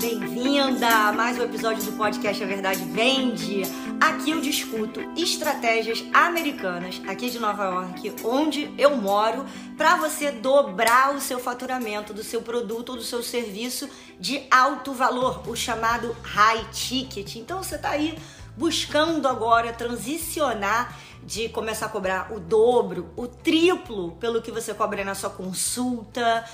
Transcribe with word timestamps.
Bem-vinda 0.00 0.88
a 0.88 1.12
mais 1.12 1.38
um 1.38 1.42
episódio 1.42 1.82
do 1.84 1.92
podcast 1.92 2.42
A 2.42 2.46
Verdade 2.46 2.84
Vende. 2.84 3.62
Aqui 4.00 4.30
eu 4.30 4.40
discuto 4.40 5.00
estratégias 5.16 6.04
americanas 6.12 7.02
aqui 7.06 7.28
de 7.30 7.38
Nova 7.38 7.64
York, 7.64 8.14
onde 8.24 8.72
eu 8.78 8.96
moro, 8.96 9.44
para 9.76 9.96
você 9.96 10.30
dobrar 10.30 11.14
o 11.14 11.20
seu 11.20 11.38
faturamento 11.38 12.14
do 12.14 12.24
seu 12.24 12.40
produto 12.40 12.90
ou 12.90 12.96
do 12.96 13.02
seu 13.02 13.22
serviço 13.22 13.88
de 14.18 14.42
alto 14.50 14.92
valor, 14.92 15.48
o 15.48 15.54
chamado 15.54 16.16
high 16.22 16.64
ticket. 16.72 17.36
Então 17.36 17.62
você 17.62 17.74
está 17.74 17.90
aí 17.90 18.18
buscando 18.56 19.26
agora 19.28 19.72
transicionar 19.72 20.96
de 21.22 21.48
começar 21.48 21.86
a 21.86 21.88
cobrar 21.88 22.32
o 22.32 22.40
dobro, 22.40 23.10
o 23.16 23.26
triplo 23.26 24.12
pelo 24.12 24.42
que 24.42 24.50
você 24.50 24.74
cobra 24.74 25.04
na 25.04 25.14
sua 25.14 25.30
consulta, 25.30 26.44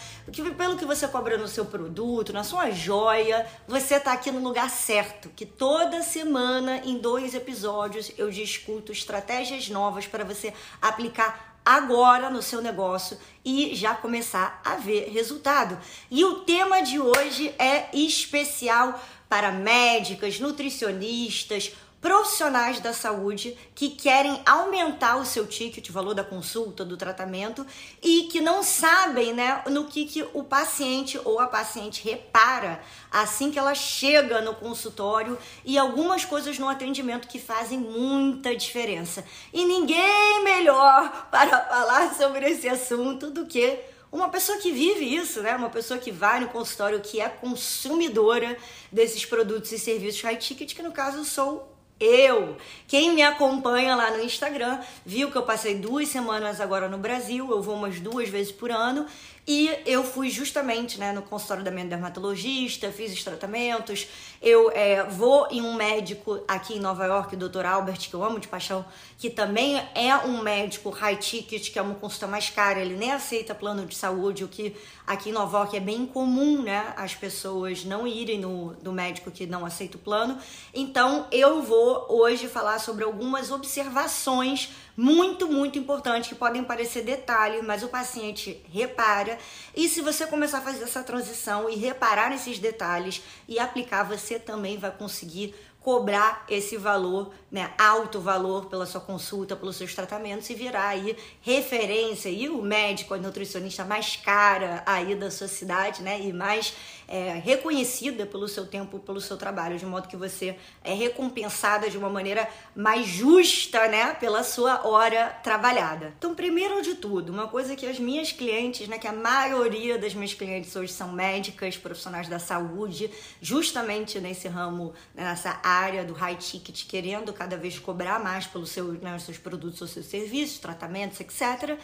pelo 0.56 0.76
que 0.76 0.84
você 0.84 1.06
cobra 1.08 1.38
no 1.38 1.48
seu 1.48 1.64
produto, 1.64 2.32
na 2.32 2.44
sua 2.44 2.70
joia, 2.70 3.46
você 3.66 3.94
está 3.96 4.12
aqui 4.12 4.30
no 4.30 4.40
lugar 4.40 4.68
certo. 4.68 5.28
Que 5.30 5.46
toda 5.46 6.02
semana, 6.02 6.78
em 6.84 6.98
dois 6.98 7.34
episódios, 7.34 8.12
eu 8.18 8.30
discuto 8.30 8.92
estratégias 8.92 9.68
novas 9.68 10.06
para 10.06 10.24
você 10.24 10.52
aplicar 10.80 11.56
agora 11.64 12.30
no 12.30 12.40
seu 12.40 12.62
negócio 12.62 13.18
e 13.44 13.74
já 13.74 13.92
começar 13.92 14.60
a 14.64 14.76
ver 14.76 15.10
resultado. 15.10 15.76
E 16.08 16.24
o 16.24 16.40
tema 16.40 16.80
de 16.80 17.00
hoje 17.00 17.52
é 17.58 17.88
especial 17.92 19.00
para 19.28 19.50
médicas, 19.50 20.38
nutricionistas, 20.38 21.72
profissionais 22.06 22.78
da 22.78 22.92
saúde 22.92 23.58
que 23.74 23.90
querem 23.90 24.40
aumentar 24.46 25.16
o 25.16 25.26
seu 25.26 25.44
ticket, 25.44 25.90
o 25.90 25.92
valor 25.92 26.14
da 26.14 26.22
consulta, 26.22 26.84
do 26.84 26.96
tratamento 26.96 27.66
e 28.00 28.28
que 28.30 28.40
não 28.40 28.62
sabem, 28.62 29.32
né, 29.32 29.60
no 29.68 29.86
que, 29.86 30.04
que 30.04 30.24
o 30.32 30.44
paciente 30.44 31.20
ou 31.24 31.40
a 31.40 31.48
paciente 31.48 32.04
repara 32.04 32.80
assim 33.10 33.50
que 33.50 33.58
ela 33.58 33.74
chega 33.74 34.40
no 34.40 34.54
consultório 34.54 35.36
e 35.64 35.76
algumas 35.76 36.24
coisas 36.24 36.60
no 36.60 36.68
atendimento 36.68 37.26
que 37.26 37.40
fazem 37.40 37.76
muita 37.76 38.54
diferença. 38.54 39.24
E 39.52 39.64
ninguém 39.64 40.44
melhor 40.44 41.26
para 41.28 41.60
falar 41.60 42.14
sobre 42.14 42.48
esse 42.48 42.68
assunto 42.68 43.32
do 43.32 43.46
que 43.46 43.80
uma 44.12 44.28
pessoa 44.28 44.58
que 44.58 44.70
vive 44.70 45.12
isso, 45.12 45.42
né? 45.42 45.56
Uma 45.56 45.70
pessoa 45.70 45.98
que 45.98 46.12
vai 46.12 46.38
no 46.38 46.46
consultório, 46.50 47.00
que 47.00 47.20
é 47.20 47.28
consumidora 47.28 48.56
desses 48.92 49.26
produtos 49.26 49.72
e 49.72 49.78
serviços 49.78 50.22
high 50.22 50.36
ticket, 50.36 50.72
que 50.72 50.84
no 50.84 50.92
caso 50.92 51.24
sou 51.24 51.75
eu. 51.98 52.56
Quem 52.86 53.14
me 53.14 53.22
acompanha 53.22 53.96
lá 53.96 54.10
no 54.10 54.22
Instagram 54.22 54.78
viu 55.04 55.30
que 55.30 55.38
eu 55.38 55.42
passei 55.42 55.74
duas 55.74 56.08
semanas 56.08 56.60
agora 56.60 56.88
no 56.88 56.98
Brasil, 56.98 57.50
eu 57.50 57.62
vou 57.62 57.74
umas 57.74 58.00
duas 58.00 58.28
vezes 58.28 58.52
por 58.52 58.70
ano 58.70 59.06
e 59.48 59.70
eu 59.86 60.02
fui 60.02 60.28
justamente 60.28 60.98
né, 60.98 61.12
no 61.12 61.22
consultório 61.22 61.62
da 61.62 61.70
minha 61.70 61.86
dermatologista, 61.86 62.90
fiz 62.90 63.12
os 63.12 63.22
tratamentos. 63.22 64.08
Eu 64.48 64.70
é, 64.72 65.02
vou 65.02 65.48
em 65.50 65.60
um 65.60 65.74
médico 65.74 66.40
aqui 66.46 66.74
em 66.74 66.78
Nova 66.78 67.04
York, 67.04 67.34
o 67.34 67.48
Dr. 67.48 67.66
Albert, 67.66 68.08
que 68.08 68.14
eu 68.14 68.22
amo 68.22 68.38
de 68.38 68.46
paixão, 68.46 68.84
que 69.18 69.28
também 69.28 69.76
é 69.92 70.16
um 70.18 70.40
médico 70.40 70.88
high 70.88 71.16
ticket, 71.16 71.72
que 71.72 71.76
é 71.76 71.82
uma 71.82 71.96
consulta 71.96 72.28
mais 72.28 72.48
cara. 72.48 72.78
Ele 72.78 72.94
nem 72.94 73.10
aceita 73.10 73.56
plano 73.56 73.84
de 73.84 73.96
saúde, 73.96 74.44
o 74.44 74.48
que 74.48 74.76
aqui 75.04 75.30
em 75.30 75.32
Nova 75.32 75.58
York 75.58 75.76
é 75.76 75.80
bem 75.80 76.06
comum, 76.06 76.62
né? 76.62 76.94
As 76.96 77.12
pessoas 77.12 77.84
não 77.84 78.06
irem 78.06 78.38
no, 78.38 78.76
no 78.84 78.92
médico 78.92 79.32
que 79.32 79.48
não 79.48 79.66
aceita 79.66 79.96
o 79.96 80.00
plano. 80.00 80.38
Então 80.72 81.26
eu 81.32 81.60
vou 81.60 82.06
hoje 82.08 82.46
falar 82.46 82.78
sobre 82.78 83.02
algumas 83.02 83.50
observações 83.50 84.70
muito, 84.96 85.46
muito 85.46 85.78
importantes 85.78 86.30
que 86.30 86.34
podem 86.34 86.64
parecer 86.64 87.02
detalhes, 87.02 87.62
mas 87.62 87.82
o 87.82 87.88
paciente 87.88 88.64
repara. 88.72 89.38
E 89.74 89.88
se 89.88 90.00
você 90.00 90.26
começar 90.26 90.58
a 90.58 90.62
fazer 90.62 90.84
essa 90.84 91.02
transição 91.02 91.68
e 91.68 91.76
reparar 91.76 92.30
nesses 92.30 92.58
detalhes 92.58 93.22
e 93.46 93.58
aplicar, 93.58 94.04
você 94.04 94.35
também 94.38 94.76
vai 94.78 94.90
conseguir 94.90 95.54
cobrar 95.86 96.44
esse 96.48 96.76
valor, 96.76 97.30
né, 97.48 97.72
alto 97.78 98.20
valor 98.20 98.66
pela 98.66 98.84
sua 98.84 99.00
consulta, 99.00 99.54
pelos 99.54 99.76
seus 99.76 99.94
tratamentos 99.94 100.50
e 100.50 100.54
virar 100.54 100.88
aí 100.88 101.16
referência 101.40 102.28
e 102.28 102.48
o 102.48 102.60
médico, 102.60 103.14
a 103.14 103.18
nutricionista 103.18 103.84
mais 103.84 104.16
cara 104.16 104.82
aí 104.84 105.14
da 105.14 105.30
sua 105.30 105.46
cidade, 105.46 106.02
né, 106.02 106.20
e 106.20 106.32
mais 106.32 106.74
é, 107.06 107.34
reconhecida 107.34 108.26
pelo 108.26 108.48
seu 108.48 108.66
tempo, 108.66 108.98
pelo 108.98 109.20
seu 109.20 109.36
trabalho, 109.36 109.78
de 109.78 109.86
modo 109.86 110.08
que 110.08 110.16
você 110.16 110.56
é 110.82 110.92
recompensada 110.92 111.88
de 111.88 111.96
uma 111.96 112.10
maneira 112.10 112.48
mais 112.74 113.06
justa, 113.06 113.86
né, 113.86 114.12
pela 114.14 114.42
sua 114.42 114.84
hora 114.84 115.38
trabalhada. 115.40 116.12
Então, 116.18 116.34
primeiro 116.34 116.82
de 116.82 116.96
tudo, 116.96 117.32
uma 117.32 117.46
coisa 117.46 117.76
que 117.76 117.86
as 117.86 118.00
minhas 118.00 118.32
clientes, 118.32 118.88
né, 118.88 118.98
que 118.98 119.06
a 119.06 119.12
maioria 119.12 119.96
das 119.96 120.14
minhas 120.14 120.34
clientes 120.34 120.74
hoje 120.74 120.92
são 120.92 121.12
médicas, 121.12 121.76
profissionais 121.76 122.26
da 122.26 122.40
saúde, 122.40 123.08
justamente 123.40 124.18
nesse 124.18 124.48
ramo, 124.48 124.92
nessa 125.14 125.60
área 125.62 125.75
do 126.06 126.14
high 126.14 126.36
ticket, 126.36 126.86
querendo 126.86 127.32
cada 127.32 127.56
vez 127.56 127.78
cobrar 127.78 128.18
mais 128.18 128.46
pelos 128.46 128.70
seu, 128.70 128.92
né, 128.92 129.18
seus 129.18 129.38
produtos 129.38 129.80
ou 129.80 129.86
seus 129.86 130.06
serviços, 130.06 130.58
tratamentos, 130.58 131.20
etc. 131.20 131.78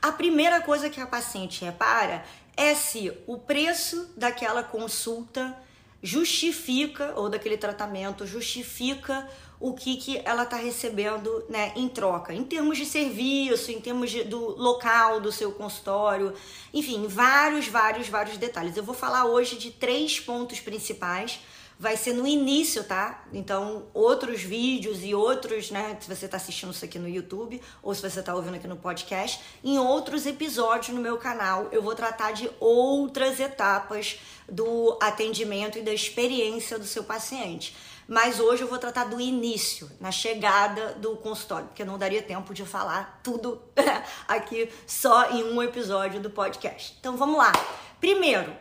A 0.00 0.12
primeira 0.12 0.60
coisa 0.60 0.90
que 0.90 1.00
a 1.00 1.06
paciente 1.06 1.64
repara 1.64 2.24
é 2.56 2.74
se 2.74 3.12
o 3.26 3.38
preço 3.38 4.10
daquela 4.16 4.62
consulta 4.62 5.56
justifica, 6.02 7.12
ou 7.14 7.28
daquele 7.28 7.56
tratamento, 7.56 8.26
justifica 8.26 9.28
o 9.60 9.72
que, 9.72 9.96
que 9.96 10.20
ela 10.24 10.42
está 10.42 10.56
recebendo 10.56 11.44
né, 11.48 11.72
em 11.76 11.88
troca, 11.88 12.34
em 12.34 12.42
termos 12.42 12.76
de 12.76 12.84
serviço, 12.84 13.70
em 13.70 13.80
termos 13.80 14.10
de, 14.10 14.24
do 14.24 14.56
local 14.60 15.20
do 15.20 15.30
seu 15.30 15.52
consultório, 15.52 16.34
enfim, 16.74 17.06
vários, 17.06 17.68
vários, 17.68 18.08
vários 18.08 18.36
detalhes. 18.36 18.76
Eu 18.76 18.82
vou 18.82 18.94
falar 18.94 19.26
hoje 19.26 19.56
de 19.56 19.70
três 19.70 20.18
pontos 20.18 20.58
principais 20.58 21.38
vai 21.78 21.96
ser 21.96 22.12
no 22.12 22.26
início, 22.26 22.84
tá? 22.84 23.24
Então, 23.32 23.86
outros 23.92 24.42
vídeos 24.42 25.02
e 25.02 25.14
outros, 25.14 25.70
né? 25.70 25.96
Se 26.00 26.14
você 26.14 26.26
está 26.26 26.36
assistindo 26.36 26.70
isso 26.70 26.84
aqui 26.84 26.98
no 26.98 27.08
YouTube 27.08 27.60
ou 27.82 27.94
se 27.94 28.00
você 28.00 28.20
está 28.20 28.34
ouvindo 28.34 28.54
aqui 28.54 28.68
no 28.68 28.76
podcast, 28.76 29.40
em 29.64 29.78
outros 29.78 30.26
episódios 30.26 30.94
no 30.94 31.00
meu 31.00 31.18
canal 31.18 31.68
eu 31.72 31.82
vou 31.82 31.94
tratar 31.94 32.32
de 32.32 32.50
outras 32.60 33.40
etapas 33.40 34.20
do 34.48 34.98
atendimento 35.00 35.78
e 35.78 35.82
da 35.82 35.92
experiência 35.92 36.78
do 36.78 36.84
seu 36.84 37.04
paciente. 37.04 37.76
Mas 38.06 38.40
hoje 38.40 38.62
eu 38.62 38.68
vou 38.68 38.78
tratar 38.78 39.04
do 39.04 39.20
início, 39.20 39.90
na 40.00 40.10
chegada 40.10 40.94
do 40.94 41.16
consultório, 41.16 41.68
porque 41.68 41.84
não 41.84 41.96
daria 41.96 42.22
tempo 42.22 42.52
de 42.52 42.64
falar 42.64 43.20
tudo 43.22 43.62
aqui 44.26 44.68
só 44.86 45.30
em 45.30 45.44
um 45.44 45.62
episódio 45.62 46.20
do 46.20 46.28
podcast. 46.28 46.96
Então 47.00 47.16
vamos 47.16 47.38
lá. 47.38 47.52
Primeiro, 48.00 48.54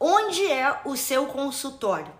onde 0.00 0.46
é 0.46 0.80
o 0.84 0.96
seu 0.96 1.26
consultório? 1.26 2.17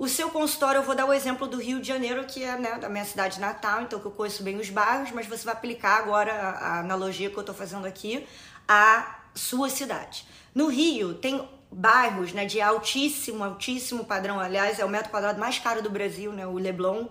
O 0.00 0.08
seu 0.08 0.30
consultório, 0.30 0.78
eu 0.78 0.82
vou 0.82 0.94
dar 0.94 1.04
o 1.04 1.12
exemplo 1.12 1.46
do 1.46 1.58
Rio 1.58 1.78
de 1.78 1.86
Janeiro, 1.86 2.24
que 2.24 2.42
é 2.42 2.56
né, 2.56 2.78
da 2.78 2.88
minha 2.88 3.04
cidade 3.04 3.38
natal, 3.38 3.82
então 3.82 4.00
que 4.00 4.06
eu 4.06 4.10
conheço 4.10 4.42
bem 4.42 4.56
os 4.56 4.70
bairros, 4.70 5.10
mas 5.12 5.26
você 5.26 5.44
vai 5.44 5.52
aplicar 5.52 5.98
agora 5.98 6.32
a, 6.32 6.80
analogia 6.80 7.28
que 7.28 7.36
eu 7.36 7.42
estou 7.42 7.54
fazendo 7.54 7.86
aqui 7.86 8.26
à 8.66 9.18
sua 9.34 9.68
cidade. 9.68 10.26
No 10.54 10.68
Rio, 10.68 11.12
tem 11.12 11.46
bairros 11.70 12.32
né, 12.32 12.46
de 12.46 12.62
altíssimo, 12.62 13.44
altíssimo 13.44 14.06
padrão, 14.06 14.40
aliás, 14.40 14.78
é 14.78 14.84
o 14.86 14.88
metro 14.88 15.10
quadrado 15.10 15.38
mais 15.38 15.58
caro 15.58 15.82
do 15.82 15.90
Brasil, 15.90 16.32
né, 16.32 16.46
o 16.46 16.54
Leblon, 16.54 17.04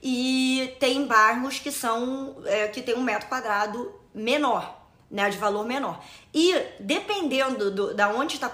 e 0.00 0.76
tem 0.78 1.08
bairros 1.08 1.58
que 1.58 1.72
são 1.72 2.36
é, 2.46 2.68
que 2.68 2.82
tem 2.82 2.94
um 2.94 3.02
metro 3.02 3.28
quadrado 3.28 3.92
menor 4.14 4.77
né, 5.10 5.30
de 5.30 5.38
valor 5.38 5.64
menor. 5.64 6.02
E 6.34 6.54
dependendo 6.80 7.70
do, 7.70 7.94
da 7.94 8.10
onde 8.10 8.34
está 8.34 8.52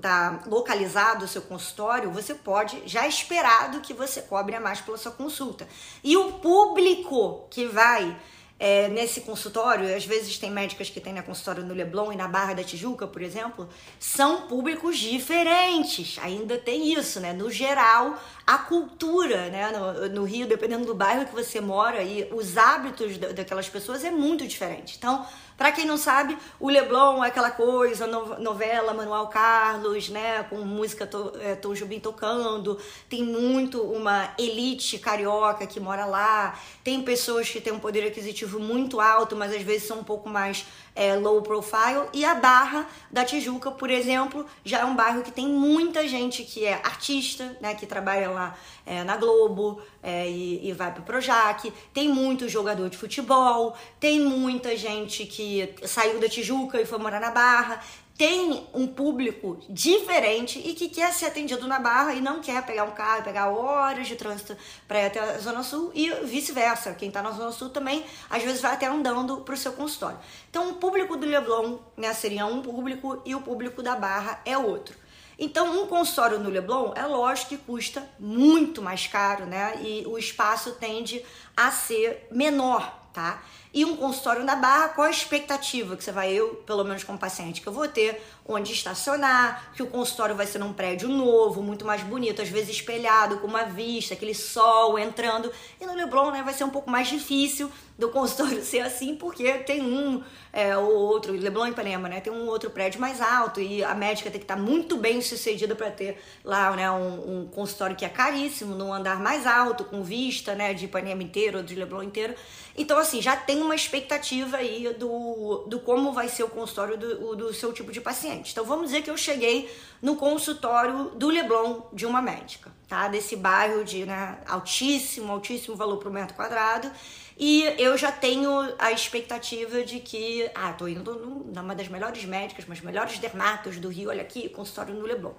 tá 0.00 0.42
localizado 0.46 1.24
o 1.24 1.28
seu 1.28 1.42
consultório, 1.42 2.10
você 2.10 2.34
pode 2.34 2.82
já 2.86 3.06
esperado 3.06 3.80
que 3.80 3.92
você 3.92 4.22
cobre 4.22 4.54
a 4.54 4.60
mais 4.60 4.80
pela 4.80 4.96
sua 4.96 5.12
consulta. 5.12 5.68
E 6.04 6.16
o 6.16 6.34
público 6.34 7.46
que 7.50 7.66
vai 7.66 8.16
é, 8.60 8.88
nesse 8.88 9.20
consultório, 9.20 9.94
às 9.94 10.04
vezes 10.04 10.36
tem 10.36 10.50
médicas 10.50 10.90
que 10.90 11.00
tem 11.00 11.12
na 11.12 11.22
consultório 11.22 11.64
no 11.64 11.72
Leblon 11.72 12.12
e 12.12 12.16
na 12.16 12.26
Barra 12.26 12.54
da 12.54 12.64
Tijuca, 12.64 13.06
por 13.06 13.22
exemplo, 13.22 13.68
são 14.00 14.48
públicos 14.48 14.98
diferentes. 14.98 16.18
Ainda 16.20 16.58
tem 16.58 16.92
isso, 16.92 17.20
né? 17.20 17.32
No 17.32 17.50
geral, 17.50 18.20
a 18.44 18.58
cultura, 18.58 19.48
né? 19.48 19.70
No, 19.70 20.08
no 20.08 20.24
Rio, 20.24 20.48
dependendo 20.48 20.86
do 20.86 20.94
bairro 20.94 21.26
que 21.26 21.34
você 21.34 21.60
mora 21.60 22.02
e 22.02 22.28
os 22.32 22.56
hábitos 22.56 23.16
daquelas 23.16 23.68
pessoas 23.68 24.02
é 24.02 24.10
muito 24.10 24.44
diferente. 24.46 24.96
Então, 24.98 25.24
para 25.58 25.72
quem 25.72 25.84
não 25.84 25.96
sabe, 25.96 26.38
o 26.60 26.70
Leblon 26.70 27.24
é 27.24 27.26
aquela 27.26 27.50
coisa, 27.50 28.06
novela 28.06 28.94
Manuel 28.94 29.26
Carlos, 29.26 30.08
né, 30.08 30.44
com 30.44 30.58
música 30.58 31.04
to, 31.04 31.32
é, 31.40 31.56
Tom 31.56 31.74
Jobim 31.74 31.98
tocando, 31.98 32.78
tem 33.08 33.24
muito 33.24 33.82
uma 33.82 34.32
elite 34.38 35.00
carioca 35.00 35.66
que 35.66 35.80
mora 35.80 36.06
lá, 36.06 36.56
tem 36.84 37.02
pessoas 37.02 37.50
que 37.50 37.60
têm 37.60 37.72
um 37.72 37.80
poder 37.80 38.06
aquisitivo 38.06 38.60
muito 38.60 39.00
alto, 39.00 39.34
mas 39.34 39.52
às 39.52 39.62
vezes 39.62 39.88
são 39.88 39.98
um 39.98 40.04
pouco 40.04 40.28
mais 40.28 40.64
é, 40.98 41.14
low 41.14 41.40
profile. 41.40 42.08
E 42.12 42.24
a 42.24 42.34
Barra 42.34 42.84
da 43.08 43.24
Tijuca, 43.24 43.70
por 43.70 43.88
exemplo, 43.88 44.44
já 44.64 44.80
é 44.80 44.84
um 44.84 44.96
bairro 44.96 45.22
que 45.22 45.30
tem 45.30 45.46
muita 45.46 46.08
gente 46.08 46.42
que 46.42 46.64
é 46.64 46.74
artista, 46.74 47.56
né, 47.60 47.76
que 47.76 47.86
trabalha 47.86 48.28
lá 48.30 48.58
é, 48.84 49.04
na 49.04 49.16
Globo 49.16 49.80
é, 50.02 50.28
e, 50.28 50.68
e, 50.68 50.72
vai 50.72 50.92
pro 50.92 51.04
Projac. 51.04 51.72
Tem 51.94 52.08
muito 52.08 52.48
jogador 52.48 52.90
de 52.90 52.96
futebol, 52.96 53.76
tem 54.00 54.18
muita 54.20 54.76
gente 54.76 55.24
que 55.24 55.72
saiu 55.86 56.18
da 56.18 56.28
Tijuca 56.28 56.80
e 56.80 56.84
foi 56.84 56.98
morar 56.98 57.20
na 57.20 57.30
Barra 57.30 57.80
tem 58.18 58.66
um 58.74 58.88
público 58.88 59.60
diferente 59.70 60.58
e 60.58 60.74
que 60.74 60.88
quer 60.88 61.12
ser 61.12 61.26
atendido 61.26 61.68
na 61.68 61.78
Barra 61.78 62.14
e 62.14 62.20
não 62.20 62.40
quer 62.40 62.66
pegar 62.66 62.82
um 62.82 62.90
carro, 62.90 63.22
pegar 63.22 63.48
horas 63.48 64.08
de 64.08 64.16
trânsito 64.16 64.56
para 64.88 65.02
ir 65.02 65.06
até 65.06 65.20
a 65.20 65.38
Zona 65.38 65.62
Sul 65.62 65.92
e 65.94 66.10
vice-versa. 66.24 66.94
Quem 66.94 67.08
está 67.08 67.22
na 67.22 67.30
Zona 67.30 67.52
Sul 67.52 67.70
também, 67.70 68.04
às 68.28 68.42
vezes, 68.42 68.60
vai 68.60 68.72
até 68.72 68.86
andando 68.86 69.42
para 69.42 69.54
o 69.54 69.56
seu 69.56 69.72
consultório. 69.72 70.18
Então, 70.50 70.68
o 70.70 70.74
público 70.74 71.16
do 71.16 71.24
Leblon 71.24 71.78
né, 71.96 72.12
seria 72.12 72.44
um 72.44 72.60
público 72.60 73.22
e 73.24 73.36
o 73.36 73.40
público 73.40 73.84
da 73.84 73.94
Barra 73.94 74.42
é 74.44 74.58
outro. 74.58 74.96
Então, 75.38 75.80
um 75.80 75.86
consultório 75.86 76.40
no 76.40 76.50
Leblon 76.50 76.92
é 76.96 77.06
lógico 77.06 77.50
que 77.50 77.58
custa 77.58 78.04
muito 78.18 78.82
mais 78.82 79.06
caro, 79.06 79.46
né? 79.46 79.80
E 79.80 80.04
o 80.08 80.18
espaço 80.18 80.72
tende 80.72 81.24
a 81.56 81.70
ser 81.70 82.26
menor, 82.32 83.07
tá? 83.12 83.42
E 83.72 83.84
um 83.84 83.96
consultório 83.96 84.44
na 84.44 84.56
Barra, 84.56 84.88
qual 84.88 85.06
a 85.06 85.10
expectativa 85.10 85.96
que 85.96 86.02
você 86.02 86.10
vai, 86.10 86.32
eu, 86.32 86.54
pelo 86.66 86.84
menos 86.84 87.04
como 87.04 87.18
paciente, 87.18 87.60
que 87.60 87.66
eu 87.66 87.72
vou 87.72 87.86
ter, 87.86 88.22
onde 88.46 88.72
estacionar, 88.72 89.72
que 89.74 89.82
o 89.82 89.86
consultório 89.86 90.34
vai 90.34 90.46
ser 90.46 90.58
num 90.58 90.72
prédio 90.72 91.08
novo, 91.08 91.62
muito 91.62 91.84
mais 91.84 92.02
bonito, 92.02 92.40
às 92.40 92.48
vezes 92.48 92.76
espelhado, 92.76 93.38
com 93.38 93.46
uma 93.46 93.64
vista, 93.64 94.14
aquele 94.14 94.34
sol 94.34 94.98
entrando. 94.98 95.52
E 95.80 95.86
no 95.86 95.94
Leblon, 95.94 96.30
né, 96.30 96.42
vai 96.42 96.54
ser 96.54 96.64
um 96.64 96.70
pouco 96.70 96.90
mais 96.90 97.08
difícil 97.08 97.70
do 97.98 98.08
consultório 98.10 98.62
ser 98.64 98.80
assim, 98.80 99.16
porque 99.16 99.52
tem 99.58 99.82
um 99.82 100.22
é, 100.52 100.76
ou 100.76 100.92
outro, 100.92 101.32
Leblon 101.32 101.66
e 101.66 101.70
Ipanema, 101.70 102.08
né, 102.08 102.20
tem 102.20 102.32
um 102.32 102.46
outro 102.46 102.70
prédio 102.70 103.00
mais 103.00 103.20
alto 103.20 103.60
e 103.60 103.84
a 103.84 103.94
médica 103.94 104.30
tem 104.30 104.40
que 104.40 104.44
estar 104.44 104.56
muito 104.56 104.96
bem 104.96 105.20
sucedida 105.20 105.74
para 105.74 105.90
ter 105.90 106.18
lá, 106.42 106.74
né, 106.74 106.90
um, 106.90 107.40
um, 107.40 107.46
consultório 107.48 107.94
que 107.94 108.04
é 108.04 108.08
caríssimo, 108.08 108.74
num 108.74 108.92
andar 108.92 109.20
mais 109.20 109.46
alto, 109.46 109.84
com 109.84 110.02
vista, 110.02 110.54
né, 110.54 110.72
de 110.72 110.86
Ipanema 110.86 111.22
inteiro 111.22 111.58
ou 111.58 111.64
de 111.64 111.74
Leblon 111.74 112.02
inteiro. 112.02 112.34
Então, 112.76 112.98
assim, 112.98 113.20
já 113.20 113.36
tem 113.36 113.60
uma 113.60 113.74
expectativa 113.74 114.56
aí 114.56 114.94
do, 114.94 115.64
do 115.66 115.80
como 115.80 116.12
vai 116.12 116.28
ser 116.28 116.44
o 116.44 116.48
consultório 116.48 116.96
do, 116.96 117.34
do 117.34 117.52
seu 117.52 117.72
tipo 117.72 117.90
de 117.90 118.00
paciente. 118.00 118.52
Então, 118.52 118.64
vamos 118.64 118.86
dizer 118.86 119.02
que 119.02 119.10
eu 119.10 119.16
cheguei 119.16 119.68
no 120.00 120.14
consultório 120.14 121.10
do 121.16 121.28
Leblon 121.28 121.82
de 121.92 122.06
uma 122.06 122.22
médica, 122.22 122.70
tá? 122.86 123.08
Desse 123.08 123.34
bairro 123.34 123.84
de 123.84 124.06
né, 124.06 124.38
altíssimo, 124.46 125.32
altíssimo 125.32 125.76
valor 125.76 125.98
por 125.98 126.10
metro 126.10 126.36
quadrado. 126.36 126.90
E 127.40 127.62
eu 127.78 127.96
já 127.96 128.10
tenho 128.10 128.50
a 128.80 128.90
expectativa 128.90 129.84
de 129.84 130.00
que, 130.00 130.50
ah, 130.56 130.72
tô 130.72 130.88
indo 130.88 131.14
numa 131.54 131.72
das 131.72 131.86
melhores 131.86 132.24
médicas, 132.24 132.64
mas 132.66 132.80
melhores 132.80 133.16
dermatos 133.18 133.78
do 133.78 133.88
Rio, 133.88 134.10
olha 134.10 134.22
aqui, 134.22 134.48
consultório 134.48 134.92
no 134.92 135.06
Leblon. 135.06 135.34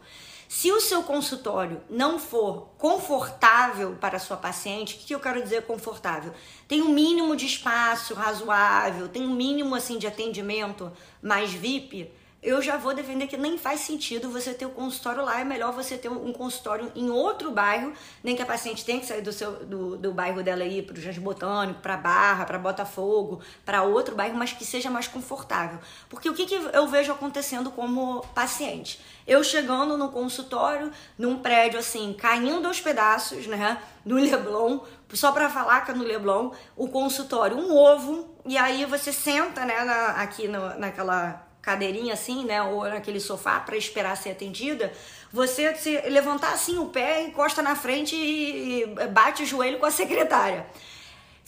Se 0.47 0.71
o 0.71 0.79
seu 0.79 1.03
consultório 1.03 1.81
não 1.89 2.17
for 2.17 2.69
confortável 2.77 3.97
para 3.99 4.15
a 4.15 4.19
sua 4.19 4.37
paciente, 4.37 4.95
o 4.95 4.99
que 4.99 5.13
eu 5.13 5.19
quero 5.19 5.43
dizer 5.43 5.63
confortável? 5.63 6.33
Tem 6.69 6.81
um 6.81 6.93
mínimo 6.93 7.35
de 7.35 7.45
espaço 7.45 8.13
razoável, 8.13 9.09
tem 9.09 9.23
um 9.23 9.35
mínimo 9.35 9.75
assim 9.75 9.97
de 9.97 10.07
atendimento 10.07 10.89
mais 11.21 11.51
VIP, 11.51 12.09
eu 12.41 12.61
já 12.61 12.77
vou 12.77 12.93
defender 12.93 13.27
que 13.27 13.35
nem 13.35 13.57
faz 13.57 13.81
sentido 13.81 14.29
você 14.29 14.53
ter 14.53 14.65
o 14.65 14.69
um 14.69 14.71
consultório 14.71 15.25
lá, 15.25 15.41
é 15.41 15.43
melhor 15.43 15.73
você 15.73 15.97
ter 15.97 16.07
um 16.07 16.31
consultório 16.31 16.89
em 16.95 17.09
outro 17.09 17.51
bairro, 17.51 17.91
nem 18.23 18.33
que 18.33 18.41
a 18.41 18.45
paciente 18.45 18.85
tenha 18.85 18.99
que 18.99 19.05
sair 19.05 19.21
do, 19.21 19.33
seu, 19.33 19.65
do, 19.65 19.97
do 19.97 20.13
bairro 20.13 20.41
dela 20.41 20.63
aí 20.63 20.81
para 20.81 20.97
o 20.97 21.01
Jardim 21.01 21.19
Botânico, 21.19 21.81
para 21.81 21.97
Barra, 21.97 22.45
para 22.45 22.57
Botafogo, 22.57 23.41
para 23.65 23.83
outro 23.83 24.15
bairro, 24.15 24.37
mas 24.37 24.53
que 24.53 24.63
seja 24.63 24.89
mais 24.89 25.05
confortável. 25.05 25.79
Porque 26.07 26.29
o 26.29 26.33
que, 26.33 26.45
que 26.45 26.55
eu 26.55 26.87
vejo 26.87 27.11
acontecendo 27.11 27.71
como 27.71 28.21
paciente? 28.33 29.01
Eu 29.27 29.43
chegando 29.43 29.97
no 29.97 30.09
consultório, 30.09 30.91
num 31.17 31.39
prédio 31.39 31.77
assim, 31.77 32.15
caindo 32.17 32.65
aos 32.67 32.79
pedaços, 32.79 33.47
né, 33.47 33.81
no 34.05 34.15
Leblon, 34.15 34.79
só 35.13 35.33
para 35.33 35.49
falar 35.49 35.81
que 35.81 35.91
é 35.91 35.93
no 35.93 36.05
Leblon, 36.05 36.51
o 36.77 36.87
consultório, 36.87 37.57
um 37.57 37.75
ovo, 37.75 38.33
e 38.45 38.57
aí 38.57 38.85
você 38.85 39.11
senta, 39.11 39.65
né, 39.65 39.83
na, 39.83 40.21
aqui 40.21 40.47
no, 40.47 40.79
naquela 40.79 41.48
cadeirinha 41.61 42.13
assim, 42.13 42.45
né, 42.45 42.61
ou 42.61 42.83
naquele 42.83 43.19
sofá 43.19 43.59
para 43.59 43.77
esperar 43.77 44.15
ser 44.15 44.31
atendida, 44.31 44.91
você 45.31 45.75
se 45.75 45.99
levantar 46.09 46.53
assim 46.53 46.77
o 46.77 46.85
pé, 46.85 47.23
encosta 47.23 47.61
na 47.61 47.75
frente 47.75 48.15
e 48.15 48.85
bate 49.11 49.43
o 49.43 49.45
joelho 49.45 49.79
com 49.79 49.85
a 49.85 49.91
secretária. 49.91 50.65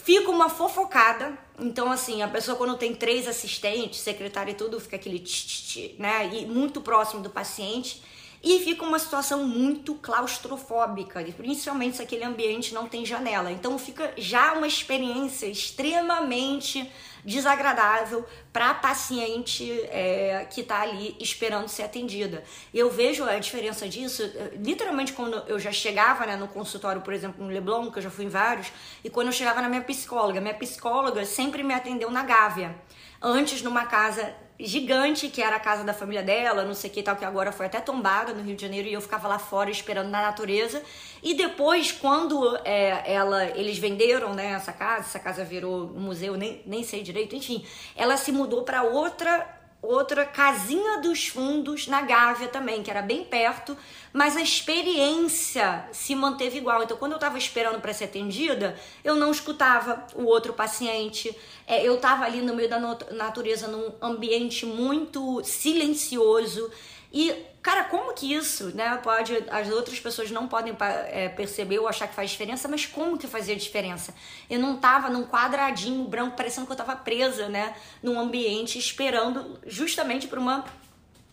Fica 0.03 0.31
uma 0.31 0.49
fofocada. 0.49 1.37
Então, 1.59 1.91
assim, 1.91 2.23
a 2.23 2.27
pessoa 2.27 2.57
quando 2.57 2.75
tem 2.75 2.93
três 2.93 3.27
assistentes, 3.27 3.99
secretária 3.99 4.51
e 4.51 4.55
tudo, 4.55 4.79
fica 4.79 4.95
aquele 4.95 5.19
tch, 5.19 5.95
né? 5.99 6.27
E 6.33 6.45
muito 6.45 6.81
próximo 6.81 7.21
do 7.21 7.29
paciente. 7.29 8.01
E 8.43 8.59
fica 8.61 8.83
uma 8.83 8.97
situação 8.97 9.43
muito 9.43 9.93
claustrofóbica, 9.95 11.23
principalmente 11.37 11.97
se 11.97 12.01
aquele 12.01 12.23
ambiente 12.23 12.73
não 12.73 12.87
tem 12.87 13.05
janela. 13.05 13.51
Então 13.51 13.77
fica 13.77 14.11
já 14.17 14.53
uma 14.53 14.65
experiência 14.65 15.45
extremamente 15.45 16.91
desagradável 17.23 18.25
para 18.51 18.71
a 18.71 18.73
paciente 18.73 19.71
é, 19.89 20.45
que 20.49 20.61
está 20.61 20.81
ali 20.81 21.15
esperando 21.19 21.67
ser 21.67 21.83
atendida. 21.83 22.43
Eu 22.73 22.89
vejo 22.89 23.23
a 23.23 23.37
diferença 23.39 23.87
disso, 23.87 24.23
eh, 24.23 24.51
literalmente, 24.55 25.13
quando 25.13 25.37
eu 25.47 25.59
já 25.59 25.71
chegava 25.71 26.25
né, 26.25 26.35
no 26.35 26.47
consultório, 26.47 27.01
por 27.01 27.13
exemplo, 27.13 27.43
no 27.43 27.51
Leblon, 27.51 27.91
que 27.91 27.99
eu 27.99 28.03
já 28.03 28.09
fui 28.09 28.25
em 28.25 28.29
vários, 28.29 28.71
e 29.03 29.09
quando 29.09 29.27
eu 29.27 29.33
chegava 29.33 29.61
na 29.61 29.69
minha 29.69 29.81
psicóloga. 29.81 30.41
Minha 30.41 30.53
psicóloga 30.53 31.25
sempre 31.25 31.63
me 31.63 31.73
atendeu 31.73 32.09
na 32.11 32.23
Gávea. 32.23 32.75
Antes, 33.21 33.61
numa 33.61 33.85
casa 33.85 34.33
gigante, 34.65 35.29
que 35.29 35.41
era 35.41 35.55
a 35.55 35.59
casa 35.59 35.83
da 35.83 35.93
família 35.93 36.23
dela, 36.23 36.63
não 36.63 36.73
sei 36.73 36.89
o 36.89 36.93
que 36.93 37.03
tal, 37.03 37.15
que 37.15 37.25
agora 37.25 37.51
foi 37.51 37.65
até 37.65 37.79
tombada 37.79 38.33
no 38.33 38.41
Rio 38.41 38.55
de 38.55 38.61
Janeiro, 38.61 38.87
e 38.87 38.93
eu 38.93 39.01
ficava 39.01 39.27
lá 39.27 39.39
fora 39.39 39.69
esperando 39.69 40.09
na 40.09 40.21
natureza. 40.21 40.81
E 41.23 41.33
depois, 41.33 41.91
quando 41.91 42.57
é, 42.65 43.13
ela, 43.13 43.45
eles 43.57 43.77
venderam 43.77 44.33
né, 44.33 44.51
essa 44.51 44.73
casa, 44.73 45.01
essa 45.01 45.19
casa 45.19 45.43
virou 45.43 45.91
um 45.95 45.99
museu, 45.99 46.35
nem, 46.35 46.61
nem 46.65 46.83
sei 46.83 47.03
direito, 47.03 47.35
enfim, 47.35 47.65
ela 47.95 48.17
se 48.17 48.31
mudou 48.31 48.63
para 48.63 48.83
outra 48.83 49.60
outra 49.81 50.25
casinha 50.25 50.99
dos 50.99 51.27
fundos 51.27 51.87
na 51.87 52.01
Gávea 52.01 52.47
também, 52.47 52.83
que 52.83 52.91
era 52.91 53.01
bem 53.01 53.23
perto, 53.23 53.75
mas 54.13 54.37
a 54.37 54.41
experiência 54.41 55.87
se 55.91 56.13
manteve 56.13 56.57
igual. 56.57 56.83
Então, 56.83 56.97
quando 56.97 57.13
eu 57.13 57.17
estava 57.17 57.37
esperando 57.37 57.81
para 57.81 57.93
ser 57.93 58.05
atendida, 58.05 58.77
eu 59.03 59.15
não 59.15 59.31
escutava 59.31 60.05
o 60.15 60.25
outro 60.25 60.53
paciente. 60.53 61.35
É, 61.65 61.85
eu 61.85 61.95
estava 61.95 62.25
ali 62.25 62.41
no 62.41 62.53
meio 62.53 62.69
da 62.69 62.79
natureza, 63.11 63.67
num 63.67 63.91
ambiente 64.01 64.65
muito 64.65 65.43
silencioso. 65.43 66.69
E, 67.11 67.33
cara, 67.61 67.83
como 67.85 68.13
que 68.13 68.33
isso, 68.33 68.75
né? 68.75 68.97
Pode, 69.03 69.33
as 69.49 69.69
outras 69.69 69.99
pessoas 69.99 70.31
não 70.31 70.47
podem 70.47 70.75
é, 70.79 71.29
perceber 71.29 71.79
ou 71.79 71.87
achar 71.87 72.07
que 72.07 72.15
faz 72.15 72.31
diferença, 72.31 72.67
mas 72.67 72.85
como 72.85 73.17
que 73.17 73.27
fazia 73.27 73.55
diferença? 73.55 74.13
Eu 74.49 74.59
não 74.59 74.77
tava 74.77 75.09
num 75.09 75.25
quadradinho 75.25 76.03
branco, 76.05 76.35
parecendo 76.35 76.65
que 76.65 76.73
eu 76.73 76.77
tava 76.77 76.95
presa, 76.95 77.47
né? 77.49 77.75
Num 78.01 78.19
ambiente 78.19 78.79
esperando 78.79 79.59
justamente 79.65 80.27
para 80.27 80.39
uma 80.39 80.65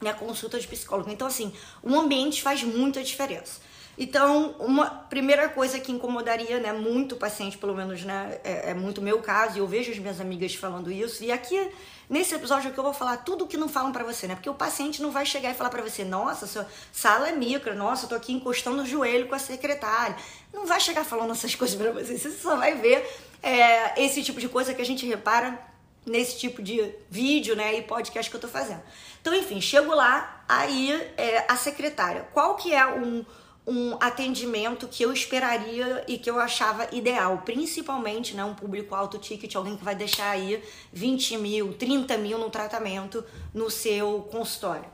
né, 0.00 0.12
consulta 0.12 0.59
de 0.61 0.67
psicólogo. 0.67 1.11
Então, 1.11 1.26
assim, 1.26 1.52
o 1.83 1.95
ambiente 1.99 2.43
faz 2.43 2.62
muita 2.62 3.02
diferença. 3.02 3.61
Então, 3.99 4.55
uma 4.61 4.87
primeira 4.87 5.49
coisa 5.49 5.81
que 5.81 5.90
incomodaria, 5.90 6.61
né, 6.61 6.73
muito 6.73 7.17
o 7.17 7.19
paciente, 7.19 7.59
pelo 7.59 7.75
menos, 7.75 8.05
né, 8.05 8.38
é, 8.45 8.71
é 8.71 8.75
muito 8.75 9.02
meu 9.02 9.21
caso, 9.21 9.57
e 9.57 9.59
eu 9.59 9.67
vejo 9.67 9.90
as 9.90 9.99
minhas 9.99 10.21
amigas 10.21 10.55
falando 10.55 10.90
isso, 10.90 11.25
e 11.25 11.33
aqui 11.33 11.71
Nesse 12.09 12.35
episódio 12.35 12.71
aqui 12.71 12.78
eu 12.78 12.85
vou 12.85 12.95
falar 12.95 13.19
tudo 13.19 13.45
o 13.45 13.47
que 13.47 13.59
não 13.59 13.69
falam 13.69 13.93
para 13.93 14.02
você, 14.02 14.26
né? 14.26 14.35
Porque 14.35 14.49
o 14.49 14.55
paciente 14.55 15.02
não 15.02 15.11
vai 15.11 15.26
chegar 15.26 15.50
e 15.50 15.55
falar 15.55 15.69
para 15.69 15.83
você, 15.83 16.05
nossa, 16.05 16.47
sua 16.47 16.67
sala 16.90 17.28
é 17.28 17.33
micro, 17.33 17.75
nossa, 17.75 18.07
eu 18.07 18.09
tô 18.09 18.14
aqui 18.14 18.33
encostando 18.33 18.83
o 18.83 18.87
joelho 18.87 19.28
com 19.28 19.35
a 19.35 19.38
secretária. 19.38 20.17
Não 20.50 20.64
vai 20.64 20.81
chegar 20.81 21.05
falando 21.05 21.33
essas 21.33 21.52
coisas 21.55 21.76
para 21.76 21.93
você, 21.93 22.17
você 22.17 22.31
só 22.31 22.57
vai 22.57 22.76
ver 22.76 23.07
é, 23.43 24.02
esse 24.02 24.23
tipo 24.23 24.40
de 24.40 24.49
coisa 24.49 24.73
que 24.73 24.81
a 24.81 24.87
gente 24.87 25.05
repara 25.05 25.59
nesse 26.07 26.38
tipo 26.38 26.62
de 26.62 26.95
vídeo, 27.11 27.55
né, 27.55 27.76
e 27.76 27.83
podcast 27.83 28.31
que 28.31 28.37
eu 28.37 28.40
tô 28.40 28.49
fazendo. 28.49 28.81
Então, 29.21 29.35
enfim, 29.35 29.61
chego 29.61 29.95
lá, 29.95 30.43
aí 30.49 30.90
é, 31.19 31.45
a 31.47 31.57
secretária, 31.57 32.26
qual 32.33 32.57
que 32.57 32.73
é 32.73 32.87
um 32.87 33.23
um 33.69 33.99
atendimento 34.01 34.89
que 34.89 35.03
eu 35.03 35.13
esperaria 35.13 36.03
e 36.09 36.17
que 36.17 36.31
eu 36.31 36.41
achava 36.41 36.89
ideal, 36.91 37.43
principalmente 37.45 38.35
né, 38.35 38.43
um 38.43 38.55
público 38.55 38.95
alto 38.95 39.19
ticket, 39.19 39.55
alguém 39.55 39.77
que 39.77 39.85
vai 39.85 39.95
deixar 39.95 40.31
aí 40.31 40.65
20 40.91 41.37
mil, 41.37 41.75
30 41.75 42.17
mil 42.17 42.39
no 42.39 42.49
tratamento 42.49 43.23
no 43.53 43.71
seu 43.71 44.27
consultório. 44.33 44.87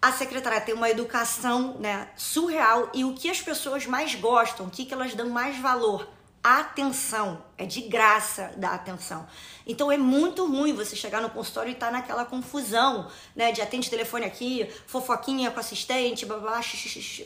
A 0.00 0.12
secretária 0.12 0.60
tem 0.62 0.74
uma 0.74 0.88
educação 0.88 1.76
né, 1.78 2.08
surreal 2.16 2.90
e 2.94 3.04
o 3.04 3.12
que 3.12 3.28
as 3.28 3.42
pessoas 3.42 3.86
mais 3.86 4.14
gostam, 4.14 4.66
o 4.66 4.70
que, 4.70 4.86
que 4.86 4.94
elas 4.94 5.14
dão 5.14 5.28
mais 5.28 5.58
valor? 5.58 6.08
Atenção. 6.42 7.42
É 7.58 7.64
de 7.64 7.82
graça 7.82 8.52
dar 8.56 8.74
atenção. 8.74 9.26
Então 9.66 9.90
é 9.90 9.96
muito 9.96 10.46
ruim 10.46 10.72
você 10.72 10.94
chegar 10.94 11.20
no 11.20 11.30
consultório 11.30 11.70
e 11.70 11.72
estar 11.72 11.86
tá 11.86 11.92
naquela 11.92 12.24
confusão, 12.24 13.08
né? 13.34 13.50
De 13.50 13.60
atende 13.60 13.90
telefone 13.90 14.24
aqui, 14.24 14.68
fofoquinha 14.86 15.50
com 15.50 15.58
assistente, 15.58 16.24
blá, 16.24 16.38
blá, 16.38 16.60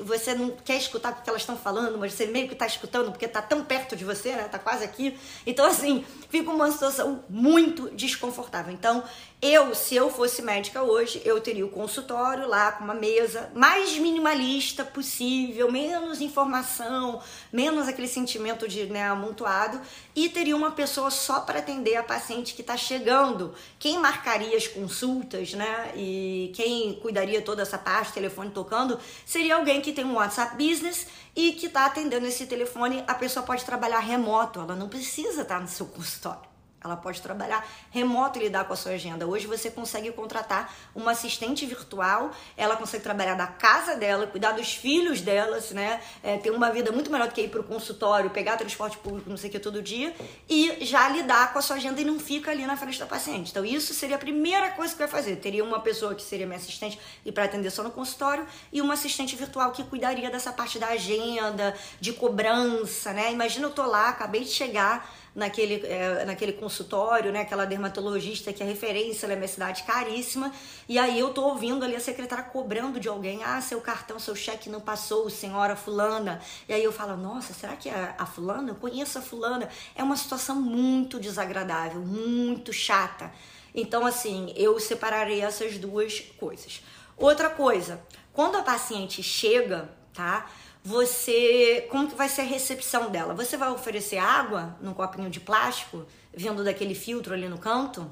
você 0.01 0.35
não 0.35 0.51
quer 0.51 0.77
escutar 0.77 1.13
o 1.13 1.23
que 1.23 1.29
elas 1.29 1.43
estão 1.43 1.57
falando, 1.57 1.99
mas 1.99 2.15
você 2.15 2.27
meio 2.27 2.47
que 2.47 2.55
está 2.55 2.67
escutando 2.67 3.11
porque 3.11 3.27
está 3.27 3.43
tão 3.43 3.65
perto 3.65 3.95
de 3.97 4.05
você, 4.05 4.33
né? 4.33 4.45
Tá 4.45 4.59
quase 4.59 4.85
aqui. 4.85 5.19
Então, 5.45 5.67
assim, 5.67 6.05
fica 6.29 6.51
uma 6.51 6.71
situação 6.71 7.25
muito 7.29 7.91
desconfortável. 7.91 8.73
Então, 8.73 9.05
eu, 9.43 9.75
se 9.75 9.95
eu 9.95 10.11
fosse 10.11 10.43
médica 10.43 10.83
hoje, 10.83 11.23
eu 11.25 11.41
teria 11.41 11.65
o 11.65 11.71
consultório 11.71 12.47
lá 12.47 12.73
com 12.73 12.85
uma 12.85 12.93
mesa 12.93 13.51
mais 13.55 13.97
minimalista 13.97 14.85
possível, 14.85 15.73
menos 15.73 16.21
informação, 16.21 17.23
menos 17.51 17.89
aquele 17.89 18.07
sentimento 18.07 18.69
de 18.69 18.85
né, 18.85 19.09
amontoado, 19.09 19.81
e 20.25 20.29
teria 20.29 20.55
uma 20.55 20.73
pessoa 20.73 21.11
só 21.11 21.41
para 21.41 21.61
atender 21.61 21.97
a 21.97 22.03
paciente 22.03 22.53
que 22.53 22.61
está 22.61 22.77
chegando. 22.77 23.55
Quem 23.79 23.99
marcaria 23.99 24.55
as 24.55 24.69
consultas, 24.69 25.55
né? 25.55 25.93
E 25.97 26.53
quem 26.55 26.93
cuidaria 27.01 27.41
toda 27.41 27.63
essa 27.63 27.79
parte, 27.79 28.13
telefone 28.13 28.51
tocando, 28.51 29.01
seria 29.25 29.57
alguém 29.57 29.81
que 29.81 29.95
tem 29.95 30.05
um 30.05 30.17
WhatsApp 30.17 30.63
Business 30.63 31.07
e 31.35 31.53
que 31.53 31.67
está 31.67 31.87
atendendo 31.87 32.27
esse 32.27 32.47
telefone. 32.47 33.03
A 33.07 33.15
pessoa 33.15 33.47
pode 33.47 33.65
trabalhar 33.65 34.01
remoto, 34.01 34.61
ela 34.61 34.77
não 34.77 34.91
precisa 34.91 35.41
estar 35.41 35.59
no 35.59 35.69
seu 35.69 35.87
consultório. 35.87 36.50
Ela 36.83 36.97
pode 36.97 37.21
trabalhar 37.21 37.67
remoto 37.91 38.39
e 38.39 38.45
lidar 38.45 38.65
com 38.65 38.73
a 38.73 38.77
sua 38.77 38.93
agenda. 38.93 39.27
Hoje 39.27 39.47
você 39.47 39.71
consegue 39.71 40.11
contratar 40.13 40.75
uma 40.95 41.11
assistente 41.11 41.67
virtual, 41.67 42.31
ela 42.57 42.75
consegue 42.75 43.03
trabalhar 43.03 43.35
da 43.35 43.47
casa 43.47 43.97
dela, 43.97 44.27
cuidar 44.27 44.53
dos 44.53 44.75
filhos 44.75 45.21
delas, 45.21 45.73
né? 45.73 46.01
É, 46.23 46.39
ter 46.39 46.51
uma 46.51 46.71
vida 46.71 46.91
muito 46.91 47.11
melhor 47.11 47.29
do 47.29 47.35
que 47.35 47.43
ir 47.43 47.49
para 47.49 47.61
o 47.61 47.65
consultório, 47.65 48.31
pegar 48.31 48.57
transporte 48.57 48.97
público, 48.97 49.29
não 49.29 49.37
sei 49.37 49.51
o 49.51 49.53
que, 49.53 49.59
todo 49.59 49.83
dia, 49.83 50.15
e 50.49 50.79
já 50.81 51.07
lidar 51.11 51.53
com 51.53 51.59
a 51.59 51.63
sua 51.63 51.77
agenda 51.77 52.01
e 52.01 52.05
não 52.05 52.19
fica 52.19 52.51
ali 52.51 52.65
na 52.65 52.79
frente 52.79 52.99
da 52.99 53.07
paciente. 53.07 53.51
Então, 53.51 53.63
isso 53.63 53.93
seria 53.93 54.17
a 54.17 54.19
primeira 54.19 54.71
coisa 54.71 54.95
que 54.95 54.99
vai 54.99 55.09
fazer. 55.09 55.37
Teria 55.37 55.63
uma 55.63 55.81
pessoa 55.81 56.15
que 56.15 56.23
seria 56.23 56.47
minha 56.47 56.59
assistente 56.59 56.99
e 57.27 57.31
para 57.31 57.45
atender 57.45 57.71
só 57.71 57.83
no 57.83 57.91
consultório, 57.91 58.47
e 58.73 58.81
uma 58.81 58.95
assistente 58.95 59.37
virtual 59.37 59.71
que 59.73 59.85
cuidaria 59.85 60.31
dessa 60.31 60.51
parte 60.51 60.79
da 60.79 60.89
agenda, 60.89 61.77
de 62.01 62.15
cobrança, 62.15 63.13
né? 63.13 63.31
Imagina 63.31 63.67
eu 63.67 63.71
tô 63.71 63.85
lá, 63.85 64.09
acabei 64.09 64.45
de 64.45 64.51
chegar 64.51 65.20
naquele, 65.35 65.87
é, 65.87 66.25
naquele 66.25 66.53
consultório, 66.53 67.33
né? 67.33 67.41
Aquela 67.41 67.65
dermatologista 67.65 68.53
que 68.53 68.63
é 68.63 68.67
referência 68.67 69.29
na 69.29 69.37
minha 69.37 69.49
cidade, 69.49 69.83
caríssima. 69.85 70.53
E 70.89 70.99
aí 70.99 71.19
eu 71.19 71.33
tô 71.33 71.43
ouvindo 71.43 71.85
ali 71.85 71.95
a 71.95 72.01
secretária 72.01 72.45
cobrando 72.45 72.99
de 72.99 73.09
alguém: 73.09 73.43
ah, 73.45 73.61
seu 73.61 73.81
cartão, 73.81 74.19
seu 74.19 74.35
cheque 74.35 74.69
não 74.69 74.81
passou, 74.81 75.29
senhora 75.31 75.77
Fulana. 75.77 76.41
E 76.69 76.73
aí 76.73 76.83
eu 76.83 76.93
falo: 76.93 77.17
nossa, 77.17 77.53
será 77.53 77.77
que 77.77 77.89
é 77.89 78.15
a 78.19 78.27
Fulana? 78.27 78.71
Eu 78.71 78.77
conheço 78.77 79.19
a 79.19 79.23
Fulana. 79.23 79.69
É 79.95 80.03
uma 80.03 80.17
situação 80.17 80.57
muito 80.57 81.21
desagradável, 81.21 82.01
muito 82.01 82.73
chata. 82.73 83.33
Então, 83.75 84.05
assim, 84.05 84.53
eu 84.57 84.79
separarei 84.81 85.43
essas 85.43 85.79
duas 85.79 86.21
coisas. 86.39 86.83
Outra 87.17 87.51
coisa, 87.51 88.03
quando 88.33 88.57
a 88.57 88.63
paciente 88.63 89.23
chega, 89.23 89.89
tá? 90.13 90.51
Você 90.83 91.87
como 91.91 92.09
que 92.09 92.15
vai 92.15 92.29
ser 92.29 92.43
a 92.43 92.45
recepção 92.45 93.11
dela? 93.11 93.35
Você 93.35 93.57
vai 93.57 93.71
oferecer 93.71 94.19
água 94.19 94.77
num 94.81 94.95
copinho 94.95 95.31
de 95.31 95.41
plástico, 95.41 96.07
vindo 96.35 96.65
daquele 96.65 96.95
filtro 96.95 97.35
ali 97.35 97.49
no 97.49 97.59
canto? 97.59 98.11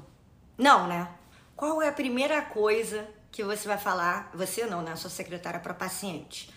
Não, 0.57 0.87
né? 0.87 1.09
Qual 1.55 1.81
é 1.81 1.87
a 1.87 1.93
primeira 1.93 2.41
coisa 2.41 3.07
que 3.31 3.43
você 3.43 3.67
vai 3.67 3.77
falar, 3.77 4.31
você 4.33 4.65
não, 4.65 4.81
né, 4.81 4.95
sua 4.95 5.09
secretária 5.09 5.59
para 5.59 5.73
paciente? 5.73 6.49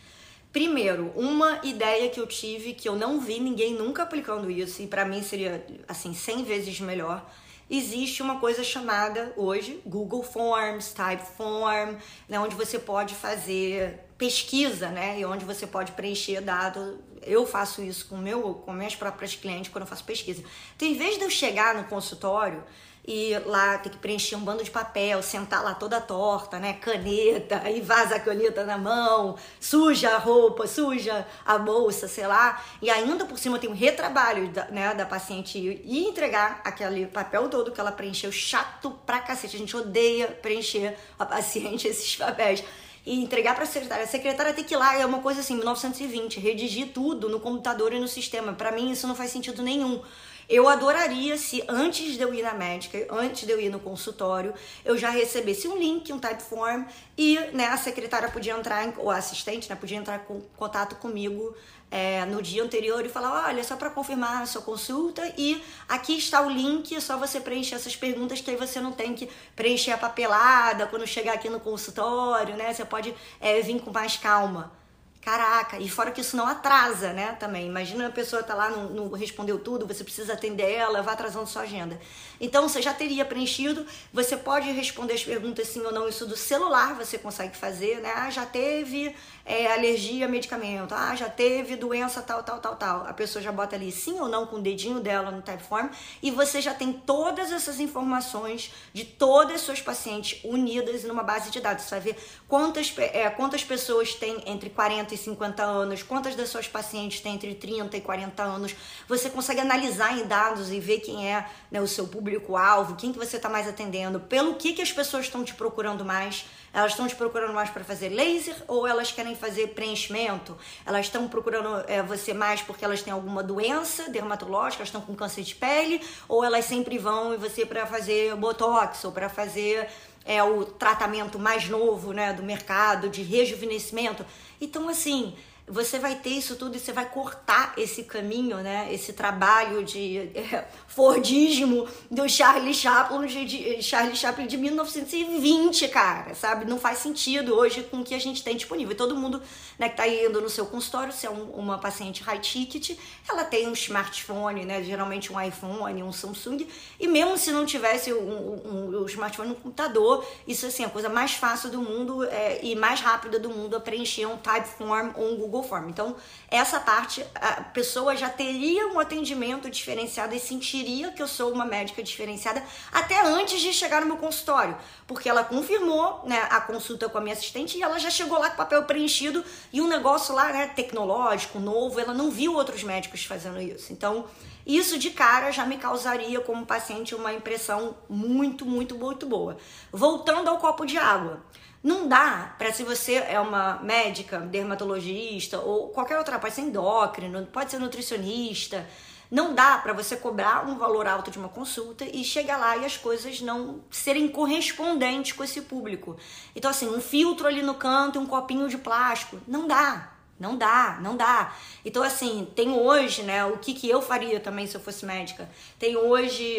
Primeiro, 0.53 1.13
uma 1.17 1.61
ideia 1.63 2.11
que 2.11 2.21
eu 2.21 2.27
tive 2.27 2.75
que 2.75 2.89
eu 2.89 2.95
não 2.95 3.19
vi 3.19 3.41
ninguém 3.41 3.75
nunca 3.75 4.03
aplicando 4.03 4.51
isso 4.51 4.83
e 4.83 4.87
para 4.87 5.05
mim 5.05 5.23
seria 5.23 5.67
assim 5.89 6.13
100 6.13 6.45
vezes 6.45 6.81
melhor 6.81 7.27
existe 7.71 8.23
uma 8.23 8.39
coisa 8.39 8.63
chamada 8.63 9.33
hoje 9.35 9.81
Google 9.87 10.23
Forms, 10.23 10.93
Typeform, 10.93 11.97
né, 12.29 12.39
onde 12.39 12.55
você 12.55 12.79
pode 12.79 13.15
fazer 13.15 13.99
pesquisa, 14.23 14.89
né, 14.89 15.19
e 15.19 15.25
onde 15.25 15.45
você 15.45 15.67
pode 15.67 15.91
preencher 15.93 16.41
dado. 16.41 17.03
Eu 17.23 17.45
faço 17.45 17.83
isso 17.83 18.07
com 18.07 18.17
meu, 18.17 18.55
com 18.55 18.73
minhas 18.73 18.95
próprias 18.95 19.35
clientes 19.35 19.73
quando 19.73 19.83
eu 19.83 19.89
faço 19.89 20.05
pesquisa. 20.05 20.45
Então, 20.77 20.87
em 20.87 20.95
vez 20.95 21.19
de 21.19 21.25
eu 21.25 21.31
chegar 21.31 21.75
no 21.75 21.83
consultório 21.85 22.63
e 23.05 23.37
lá 23.45 23.79
ter 23.79 23.91
que 23.91 23.97
preencher 23.97 24.37
um 24.37 24.41
bando 24.41 24.63
de 24.63 24.71
papel, 24.71 25.21
sentar 25.25 25.65
lá 25.65 25.75
toda 25.75 26.01
torta, 26.01 26.61
né? 26.61 26.75
Caneta, 26.75 27.63
aí 27.65 27.81
vaza 27.81 28.15
a 28.15 28.21
caneta 28.21 28.65
na 28.65 28.79
mão, 28.79 29.37
suja 29.59 30.11
a 30.11 30.19
roupa, 30.19 30.69
suja 30.69 31.27
a 31.45 31.59
bolsa, 31.59 32.07
sei 32.07 32.29
lá. 32.29 32.63
E 32.81 32.89
ainda 32.91 33.25
por 33.25 33.41
cima 33.41 33.59
tem 33.59 33.69
um 33.69 33.75
retrabalho 33.75 34.49
da, 34.51 34.67
né, 34.67 34.95
da 34.95 35.05
paciente 35.05 35.59
e 35.59 36.05
entregar 36.07 36.61
aquele 36.65 37.07
papel 37.07 37.49
todo 37.49 37.73
que 37.73 37.81
ela 37.81 37.91
preencheu, 37.91 38.31
chato 38.31 38.93
pra 39.05 39.19
cacete. 39.19 39.57
A 39.57 39.59
gente 39.59 39.77
odeia 39.77 40.29
preencher 40.29 40.97
a 41.19 41.27
paciente 41.27 41.89
esses 41.91 42.15
papéis 42.15 42.63
e 43.05 43.23
entregar 43.23 43.55
para 43.55 43.65
a 43.65 43.67
secretária. 43.67 44.05
A 44.05 44.09
secretária 44.09 44.53
tem 44.53 44.65
que 44.65 44.75
ir 44.75 44.77
lá, 44.77 44.99
é 44.99 45.05
uma 45.05 45.21
coisa 45.21 45.41
assim, 45.41 45.57
1920, 45.57 46.39
redigir 46.39 46.89
tudo 46.89 47.29
no 47.29 47.41
computador 47.41 47.93
e 47.93 48.01
no 48.01 48.09
sistema. 48.09 48.53
Para 48.53 48.73
mim 48.73 48.91
isso 48.91 49.07
não 49.07 49.15
faz 49.15 49.31
sentido 49.31 49.63
nenhum. 49.63 50.01
Eu 50.49 50.69
adoraria 50.69 51.39
se 51.39 51.65
antes 51.69 52.15
de 52.17 52.23
eu 52.23 52.35
ir 52.35 52.43
na 52.43 52.53
médica, 52.53 53.07
antes 53.11 53.47
de 53.47 53.53
eu 53.53 53.61
ir 53.61 53.71
no 53.71 53.81
consultório, 53.81 54.53
eu 54.85 54.99
já 54.99 55.09
recebesse 55.09 55.67
um 55.69 55.79
link, 55.79 56.13
um 56.13 56.19
type 56.19 56.43
form 56.43 56.85
e 57.17 57.39
né, 57.53 57.67
a 57.69 57.77
secretária 57.77 58.29
podia 58.29 58.53
entrar, 58.53 58.93
ou 58.99 59.11
a 59.11 59.17
assistente 59.17 59.71
né, 59.71 59.77
podia 59.77 59.97
entrar 59.97 60.27
em 60.29 60.43
contato 60.57 60.97
comigo 60.97 61.55
é, 61.93 62.25
no 62.25 62.41
dia 62.41 62.65
anterior 62.65 63.05
e 63.05 63.09
falar: 63.11 63.49
olha, 63.49 63.63
só 63.63 63.77
para 63.77 63.91
confirmar 63.91 64.43
a 64.43 64.47
sua 64.47 64.63
consulta 64.63 65.23
e 65.37 65.63
aqui 65.87 66.17
está 66.17 66.41
o 66.41 66.49
link, 66.49 66.97
é 66.97 67.01
só 67.01 67.19
você 67.19 67.39
preencher 67.39 67.75
essas 67.75 67.95
perguntas 67.95 68.41
que 68.41 68.51
aí 68.51 68.57
você 68.57 68.81
não 68.81 68.93
tem 68.93 69.15
que 69.15 69.29
preencher 69.55 69.93
a 69.93 69.99
papelada 69.99 70.87
quando 70.87 71.07
chegar 71.07 71.35
aqui 71.35 71.51
no 71.51 71.61
consultório, 71.61 72.57
né? 72.57 72.73
Você 72.73 72.87
pode 72.87 73.15
é, 73.39 73.61
vir 73.61 73.79
com 73.83 73.93
mais 73.93 74.17
calma. 74.17 74.73
Caraca, 75.21 75.79
e 75.79 75.89
fora 75.89 76.11
que 76.11 76.21
isso 76.21 76.37
não 76.37 76.49
atrasa, 76.49 77.13
né? 77.13 77.37
Também. 77.39 77.69
Imagina 77.69 78.09
a 78.09 78.11
pessoa 78.11 78.43
tá 78.43 78.55
lá, 78.55 78.71
não, 78.71 78.89
não 78.89 79.11
respondeu 79.13 79.57
tudo, 79.57 79.87
você 79.87 80.03
precisa 80.03 80.33
atender 80.33 80.69
ela, 80.73 81.01
vai 81.01 81.15
atrasando 81.15 81.47
sua 81.47 81.63
agenda. 81.63 82.01
Então 82.43 82.69
você 82.69 82.83
já 82.83 82.93
teria 82.93 83.25
preenchido, 83.25 83.87
você 84.13 84.37
pode 84.37 84.69
responder 84.73 85.15
as 85.15 85.25
perguntas 85.25 85.69
sim 85.69 85.81
ou 85.83 85.93
não, 85.93 86.09
isso 86.09 86.27
do 86.27 86.37
celular 86.37 86.97
você 86.97 87.17
consegue 87.17 87.57
fazer, 87.57 88.01
né? 88.01 88.13
Ah, 88.17 88.31
já 88.31 88.45
teve 88.45 89.15
é, 89.45 89.73
alergia 89.73 90.27
a 90.27 90.29
medicamento, 90.29 90.93
ah, 90.93 91.15
já 91.15 91.29
teve 91.29 91.77
doença 91.77 92.21
tal, 92.21 92.43
tal, 92.43 92.59
tal, 92.59 92.75
tal. 92.75 93.07
A 93.07 93.13
pessoa 93.13 93.41
já 93.41 93.53
bota 93.53 93.77
ali 93.77 93.93
sim 93.93 94.19
ou 94.19 94.29
não 94.29 94.45
com 94.45 94.57
o 94.57 94.61
dedinho 94.61 94.99
dela 94.99 95.31
no 95.31 95.41
Typeform 95.41 95.87
e 96.21 96.33
você 96.33 96.61
já 96.61 96.75
tem 96.75 96.93
todas 96.93 97.53
essas 97.53 97.79
informações 97.79 98.73
de 98.93 99.05
todas 99.05 99.57
as 99.57 99.61
suas 99.61 99.81
pacientes 99.81 100.41
unidas 100.43 101.05
numa 101.05 101.23
base 101.23 101.49
de 101.49 101.61
dados. 101.61 101.85
Você 101.85 101.91
vai 101.91 102.01
ver 102.01 102.17
quantas, 102.49 102.93
é, 102.99 103.31
quantas 103.31 103.63
pessoas 103.63 104.15
têm 104.15 104.43
entre 104.47 104.69
40 104.69 105.15
e 105.15 105.17
50 105.17 105.63
anos, 105.63 106.03
quantas 106.03 106.35
das 106.35 106.49
suas 106.49 106.67
pacientes 106.67 107.21
têm 107.21 107.37
entre 107.37 107.55
30 107.55 107.97
e 107.97 108.01
40 108.01 108.43
anos. 108.43 108.75
Você 109.07 109.31
consegue 109.31 109.61
analisar 109.61 110.19
em 110.19 110.27
dados 110.27 110.73
e 110.73 110.81
ver 110.81 110.99
quem 110.99 111.31
é 111.31 111.47
né, 111.71 111.81
o 111.81 111.87
seu 111.87 112.09
público 112.09 112.32
público-alvo, 112.33 112.97
quem 112.97 113.13
que 113.13 113.19
você 113.19 113.37
está 113.37 113.49
mais 113.49 113.69
atendendo, 113.69 114.19
pelo 114.21 114.55
que, 114.55 114.73
que 114.73 114.81
as 114.81 114.91
pessoas 114.91 115.27
estão 115.27 115.45
te 115.45 115.55
procurando 115.55 116.05
mais. 116.05 116.47
Elas 116.73 116.93
estão 116.93 117.07
te 117.07 117.15
procurando 117.15 117.53
mais 117.53 117.69
para 117.69 117.85
fazer 117.85 118.09
laser 118.09 118.57
ou 118.67 118.87
elas 118.87 119.13
querem 119.13 119.37
fazer 119.37 119.69
preenchimento? 119.69 120.57
Elas 120.87 121.07
estão 121.07 121.29
procurando 121.29 121.85
é, 121.87 122.03
você 122.03 122.33
mais 122.33 122.63
porque 122.63 122.85
elas 122.85 123.03
têm 123.03 123.13
alguma 123.13 123.43
doença 123.43 124.09
dermatológica, 124.09 124.83
estão 124.83 125.03
com 125.03 125.15
câncer 125.15 125.43
de 125.43 125.55
pele, 125.55 126.01
ou 126.27 126.43
elas 126.43 126.65
sempre 126.65 126.97
vão 126.97 127.35
e 127.35 127.37
você 127.37 127.67
para 127.67 127.85
fazer 127.87 128.35
botox 128.37 129.05
ou 129.05 129.13
para 129.13 129.29
fazer 129.29 129.89
é, 130.25 130.43
o 130.43 130.65
tratamento 130.65 131.39
mais 131.39 131.69
novo 131.69 132.13
né, 132.13 132.33
do 132.33 132.43
mercado 132.43 133.11
de 133.11 133.23
rejuvenescimento. 133.23 134.25
Então, 134.59 134.89
assim, 134.89 135.35
você 135.67 135.99
vai 135.99 136.17
ter 136.17 136.31
isso 136.31 136.57
tudo 136.57 136.77
e 136.77 136.81
você 136.81 136.93
vai 136.93 137.09
cortar 137.09 137.73
esse 137.77 138.03
caminho, 138.03 138.59
né? 138.59 138.93
Esse 138.93 139.13
trabalho 139.13 139.85
de 139.85 140.19
é, 140.35 140.67
Fordismo 140.89 141.89
do 142.11 142.29
Charlie 142.29 142.75
Chaplin 142.75 143.27
de, 143.27 143.45
de, 143.45 143.83
Charlie 143.83 144.17
Chaplin 144.17 144.47
de 144.47 144.57
1920, 144.57 145.89
cara, 145.89 146.35
sabe? 146.35 146.65
Não 146.65 146.79
faz 146.79 146.99
sentido 146.99 147.55
hoje 147.55 147.85
com 147.85 148.01
o 148.01 148.05
que 148.05 148.15
a 148.15 148.19
gente 148.19 148.43
tem 148.43 148.57
disponível. 148.57 148.93
E 148.93 148.97
todo 148.97 149.15
mundo 149.15 149.41
né, 149.79 149.89
que 149.89 149.97
tá 149.97 150.07
indo 150.09 150.41
no 150.41 150.51
seu 150.51 150.67
consultório, 150.67 151.13
se 151.13 151.27
é 151.27 151.31
um, 151.31 151.45
uma 151.53 151.79
paciente 151.79 152.25
high 152.25 152.41
ticket, 152.41 152.99
ela 153.29 153.45
tem 153.45 153.69
um 153.69 153.73
smartphone, 153.73 154.65
né? 154.65 154.83
Geralmente 154.83 155.33
um 155.33 155.41
iPhone, 155.41 156.03
um 156.03 156.13
Samsung. 156.13 156.67
E 156.99 157.07
mesmo 157.07 157.39
se 157.39 157.53
não 157.53 157.65
tivesse 157.65 158.13
um, 158.13 158.19
um, 158.19 159.03
um 159.03 159.07
smartphone 159.07 159.51
no 159.51 159.55
computador, 159.55 160.27
isso 160.47 160.67
assim, 160.67 160.83
é 160.83 160.87
a 160.87 160.91
coisa 160.91 161.09
mais 161.09 161.35
fácil 161.35 161.71
do 161.71 161.81
mundo 161.81 162.25
é, 162.25 162.59
e 162.65 162.75
mais 162.75 163.01
rápida 163.01 163.39
do 163.39 163.49
mundo 163.49 163.77
a 163.77 163.81
preencher 163.81 164.27
um 164.27 164.37
Typeform 164.37 165.13
ou 165.15 165.33
um 165.33 165.37
Google 165.37 165.52
Google 165.53 165.69
Form. 165.69 165.91
Então, 165.91 166.17
essa 166.51 166.81
parte, 166.81 167.25
a 167.35 167.61
pessoa 167.61 168.17
já 168.17 168.31
teria 168.31 168.89
um 168.89 168.99
atendimento 168.99 169.69
diferenciado 169.69 170.35
e 170.35 170.41
sentiria 170.41 171.13
que 171.13 171.23
eu 171.23 171.29
sou 171.29 171.53
uma 171.53 171.67
médica 171.67 172.03
diferenciada 172.03 172.65
até 172.91 173.21
antes 173.27 173.61
de 173.61 173.71
chegar 173.73 174.01
no 174.01 174.07
meu 174.07 174.17
consultório, 174.17 174.75
porque 175.07 175.29
ela 175.29 175.45
confirmou 175.45 176.23
né, 176.25 176.47
a 176.51 176.61
consulta 176.63 177.07
com 177.09 177.19
a 177.19 177.21
minha 177.21 177.35
assistente 177.35 177.77
e 177.77 177.83
ela 177.83 177.99
já 177.99 178.09
chegou 178.11 178.39
lá 178.39 178.49
com 178.49 178.57
papel 178.57 178.83
preenchido 178.85 179.45
e 179.71 179.83
um 179.83 179.87
negócio 179.87 180.35
lá 180.35 180.51
né, 180.51 180.69
tecnológico, 180.69 181.61
novo, 181.61 182.01
ela 182.01 182.15
não 182.15 182.31
viu 182.31 182.55
outros 182.55 182.83
médicos 182.83 183.25
fazendo 183.25 183.61
isso. 183.61 183.93
Então, 183.93 184.25
Isso 184.65 184.97
de 184.97 185.11
cara 185.11 185.51
já 185.51 185.67
me 185.67 185.77
causaria, 185.77 186.41
como 186.41 186.65
paciente, 186.65 187.17
uma 187.17 187.33
impressão 187.33 187.97
muito, 188.09 188.65
muito, 188.65 188.95
muito 188.95 189.27
boa. 189.27 189.57
Voltando 189.91 190.49
ao 190.49 190.59
copo 190.59 190.87
de 190.87 190.97
água. 190.97 191.43
Não 191.83 192.07
dá 192.07 192.55
para 192.57 192.73
se 192.73 192.85
você 192.85 193.15
é 193.15 193.41
uma 193.41 193.81
médica, 193.83 194.39
dermatologista 194.39 195.59
ou 195.59 195.89
qualquer 195.89 196.17
outra, 196.17 196.39
pode 196.39 196.55
ser 196.55 196.61
endócrino, 196.61 197.45
pode 197.47 197.71
ser 197.73 197.79
nutricionista, 197.79 198.87
não 199.33 199.55
dá 199.55 199.79
para 199.79 199.95
você 199.95 200.15
cobrar 200.15 200.69
um 200.69 200.77
valor 200.77 201.07
alto 201.07 201.31
de 201.31 201.39
uma 201.39 201.49
consulta 201.49 202.05
e 202.05 202.23
chegar 202.23 202.59
lá 202.59 202.77
e 202.77 202.85
as 202.85 202.99
coisas 202.99 203.41
não 203.41 203.81
serem 203.91 204.29
correspondentes 204.29 205.33
com 205.33 205.43
esse 205.43 205.63
público. 205.63 206.19
Então, 206.55 206.71
assim, 206.71 206.87
um 206.87 207.01
filtro 207.01 207.47
ali 207.47 207.63
no 207.63 207.75
canto, 207.75 208.21
um 208.21 208.27
copinho 208.27 208.69
de 208.69 208.77
plástico, 208.77 209.39
não 209.49 209.67
dá. 209.67 210.13
Não 210.39 210.57
dá, 210.57 210.99
não 211.01 211.17
dá. 211.17 211.55
Então, 211.83 212.03
assim, 212.03 212.47
tem 212.55 212.73
hoje, 212.73 213.23
né? 213.23 213.45
O 213.47 213.57
que, 213.57 213.73
que 213.73 213.89
eu 213.89 214.03
faria 214.03 214.39
também 214.39 214.67
se 214.67 214.75
eu 214.75 214.81
fosse 214.81 215.07
médica? 215.07 215.49
Tem 215.79 215.97
hoje 215.97 216.59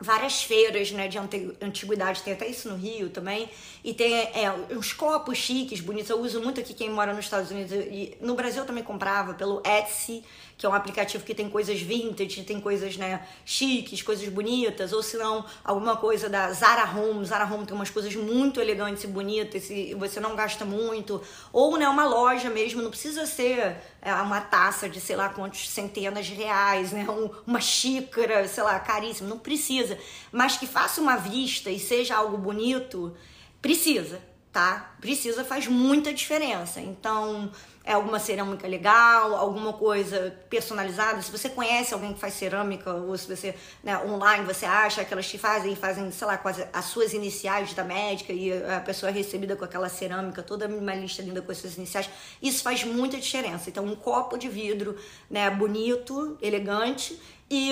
várias 0.00 0.42
feiras 0.42 0.92
né, 0.92 1.08
de 1.08 1.18
antiguidade, 1.60 2.22
tem 2.22 2.32
até 2.32 2.46
isso 2.46 2.68
no 2.68 2.76
Rio 2.76 3.10
também, 3.10 3.48
e 3.82 3.92
tem 3.92 4.14
é, 4.14 4.52
uns 4.70 4.92
copos 4.92 5.38
chiques, 5.38 5.80
bonitos, 5.80 6.10
eu 6.10 6.20
uso 6.20 6.40
muito 6.40 6.60
aqui 6.60 6.72
quem 6.72 6.90
mora 6.90 7.12
nos 7.12 7.24
Estados 7.24 7.50
Unidos, 7.50 7.72
e 7.72 8.16
no 8.20 8.34
Brasil 8.34 8.62
eu 8.62 8.66
também 8.66 8.84
comprava 8.84 9.34
pelo 9.34 9.60
Etsy, 9.66 10.22
que 10.58 10.66
é 10.66 10.68
um 10.68 10.74
aplicativo 10.74 11.24
que 11.24 11.34
tem 11.34 11.48
coisas 11.48 11.80
vintage, 11.80 12.42
tem 12.42 12.60
coisas, 12.60 12.96
né, 12.96 13.24
chiques, 13.44 14.02
coisas 14.02 14.28
bonitas, 14.28 14.92
ou 14.92 15.02
se 15.04 15.16
não, 15.16 15.44
alguma 15.62 15.96
coisa 15.96 16.28
da 16.28 16.52
Zara 16.52 16.84
Home. 16.98 17.24
Zara 17.24 17.44
Home 17.44 17.64
tem 17.64 17.76
umas 17.76 17.90
coisas 17.90 18.12
muito 18.16 18.60
elegantes 18.60 19.04
e 19.04 19.06
bonitas 19.06 19.70
e 19.70 19.94
você 19.94 20.18
não 20.18 20.34
gasta 20.34 20.64
muito. 20.64 21.22
Ou, 21.52 21.78
né, 21.78 21.88
uma 21.88 22.04
loja 22.04 22.50
mesmo, 22.50 22.82
não 22.82 22.90
precisa 22.90 23.24
ser 23.24 23.76
uma 24.02 24.40
taça 24.40 24.88
de 24.88 25.00
sei 25.00 25.16
lá 25.16 25.28
quantos 25.28 25.68
centenas 25.68 26.26
de 26.26 26.34
reais, 26.34 26.92
né, 26.92 27.06
um, 27.08 27.30
uma 27.46 27.60
xícara, 27.60 28.46
sei 28.46 28.62
lá, 28.62 28.78
caríssima, 28.78 29.28
não 29.28 29.38
precisa. 29.38 29.98
Mas 30.30 30.56
que 30.56 30.66
faça 30.66 31.00
uma 31.00 31.16
vista 31.16 31.70
e 31.70 31.78
seja 31.78 32.16
algo 32.16 32.38
bonito, 32.38 33.16
precisa, 33.60 34.20
tá? 34.58 34.92
Precisa, 35.00 35.44
faz 35.44 35.68
muita 35.68 36.12
diferença. 36.12 36.80
Então, 36.80 37.48
é 37.84 37.92
alguma 37.92 38.18
cerâmica 38.18 38.66
legal, 38.66 39.36
alguma 39.36 39.72
coisa 39.72 40.36
personalizada. 40.50 41.22
Se 41.22 41.30
você 41.30 41.48
conhece 41.48 41.94
alguém 41.94 42.12
que 42.12 42.18
faz 42.18 42.34
cerâmica, 42.34 42.92
ou 42.92 43.16
se 43.16 43.28
você, 43.28 43.54
né, 43.84 43.96
online, 44.04 44.44
você 44.44 44.66
acha 44.66 45.04
que 45.04 45.12
elas 45.12 45.28
te 45.28 45.38
fazem, 45.38 45.76
fazem, 45.76 46.10
sei 46.10 46.26
lá, 46.26 46.36
quase 46.36 46.66
as 46.72 46.86
suas 46.86 47.12
iniciais 47.12 47.72
da 47.72 47.84
médica 47.84 48.32
e 48.32 48.52
a 48.52 48.80
pessoa 48.80 49.10
é 49.10 49.12
recebida 49.12 49.54
com 49.54 49.64
aquela 49.64 49.88
cerâmica 49.88 50.42
toda 50.42 50.66
minimalista, 50.66 51.22
linda 51.22 51.40
com 51.40 51.52
as 51.52 51.58
suas 51.58 51.76
iniciais, 51.76 52.10
isso 52.42 52.60
faz 52.60 52.82
muita 52.82 53.16
diferença. 53.16 53.70
Então, 53.70 53.84
um 53.84 53.94
copo 53.94 54.36
de 54.36 54.48
vidro, 54.48 54.96
né, 55.30 55.48
bonito, 55.48 56.36
elegante 56.42 57.16
e 57.48 57.70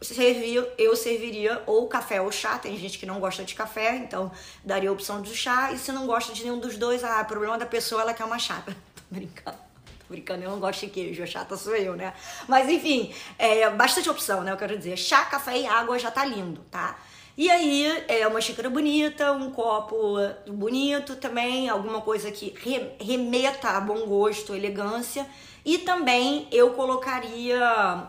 servir, 0.00 0.66
eu 0.78 0.94
serviria 0.96 1.62
ou 1.66 1.88
café 1.88 2.20
ou 2.20 2.30
chá. 2.30 2.58
Tem 2.58 2.76
gente 2.76 2.98
que 2.98 3.06
não 3.06 3.20
gosta 3.20 3.44
de 3.44 3.54
café, 3.54 3.96
então 3.96 4.30
daria 4.64 4.90
a 4.90 4.92
opção 4.92 5.20
do 5.20 5.34
chá. 5.34 5.72
E 5.72 5.78
se 5.78 5.92
não 5.92 6.06
gosta 6.06 6.32
de 6.32 6.42
nenhum 6.42 6.58
dos 6.58 6.76
dois, 6.76 7.02
ah, 7.04 7.22
problema 7.24 7.58
da 7.58 7.66
pessoa 7.66 8.02
ela 8.02 8.14
quer 8.14 8.24
uma 8.24 8.38
chata. 8.38 8.76
brincando. 9.10 9.58
Tô 10.00 10.06
brincando, 10.08 10.42
eu 10.42 10.50
não 10.50 10.60
gosto 10.60 10.80
de 10.80 10.92
queijo, 10.92 11.22
a 11.22 11.26
chata 11.26 11.56
sou 11.56 11.76
eu, 11.76 11.96
né? 11.96 12.14
Mas 12.46 12.68
enfim, 12.68 13.12
é 13.38 13.68
bastante 13.70 14.08
opção, 14.08 14.42
né? 14.42 14.52
Eu 14.52 14.56
quero 14.56 14.76
dizer, 14.76 14.96
chá, 14.96 15.24
café 15.24 15.58
e 15.58 15.66
água 15.66 15.98
já 15.98 16.10
tá 16.10 16.24
lindo, 16.24 16.60
tá? 16.70 16.98
E 17.38 17.48
aí, 17.48 18.04
é 18.08 18.26
uma 18.26 18.40
xícara 18.40 18.68
bonita, 18.68 19.30
um 19.30 19.52
copo 19.52 20.16
bonito 20.48 21.14
também, 21.14 21.68
alguma 21.68 22.00
coisa 22.00 22.32
que 22.32 22.52
remeta 22.98 23.68
a 23.68 23.80
bom 23.80 24.06
gosto, 24.06 24.56
elegância. 24.56 25.24
E 25.64 25.78
também 25.78 26.48
eu 26.50 26.72
colocaria 26.72 27.62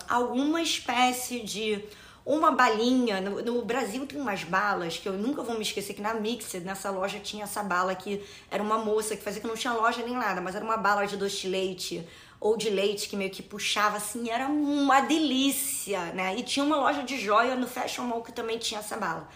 alguma 0.09 0.63
espécie 0.63 1.41
de 1.41 1.79
uma 2.25 2.50
balinha. 2.50 3.21
No, 3.21 3.39
no, 3.43 3.62
Brasil 3.62 4.03
tem 4.07 4.19
umas 4.19 4.43
balas 4.43 4.98
que 4.98 5.07
eu 5.07 5.13
nunca 5.13 5.43
vou 5.43 5.53
me 5.53 5.62
esquecer 5.62 5.93
que 5.93 6.01
na 6.01 6.15
Mixer, 6.15 6.62
nessa 6.62 6.89
loja, 6.89 7.19
tinha 7.19 7.43
essa 7.43 7.62
bala 7.62 7.93
que 7.93 8.24
era 8.50 8.63
uma 8.63 8.79
moça 8.79 9.15
que 9.15 9.21
fazia 9.21 9.39
que 9.39 9.48
não 9.48 9.55
tinha 9.55 9.74
loja 9.74 10.01
nem 10.01 10.15
nada, 10.15 10.41
mas 10.41 10.55
era 10.55 10.65
uma 10.65 10.77
bala 10.77 11.05
de 11.05 11.15
doce 11.15 11.41
de 11.41 11.50
leite 11.50 12.03
ou 12.39 12.55
de 12.55 12.69
leite 12.69 13.10
que 13.10 13.17
meio 13.17 13.29
que 13.29 13.43
puxava 13.43 13.98
assim, 13.98 14.29
era 14.29 14.48
uma 14.48 15.01
delícia, 15.01 16.13
né? 16.13 16.36
E 16.38 16.43
tinha 16.43 16.65
uma 16.65 16.77
loja 16.77 17.03
de 17.03 17.19
joia 17.19 17.55
no 17.55 17.67
Fashion 17.67 18.03
Mall 18.03 18.22
que 18.22 18.31
também 18.31 18.58
tinha 18.58 18.79
essa 18.79 18.96
bala. 18.96 19.27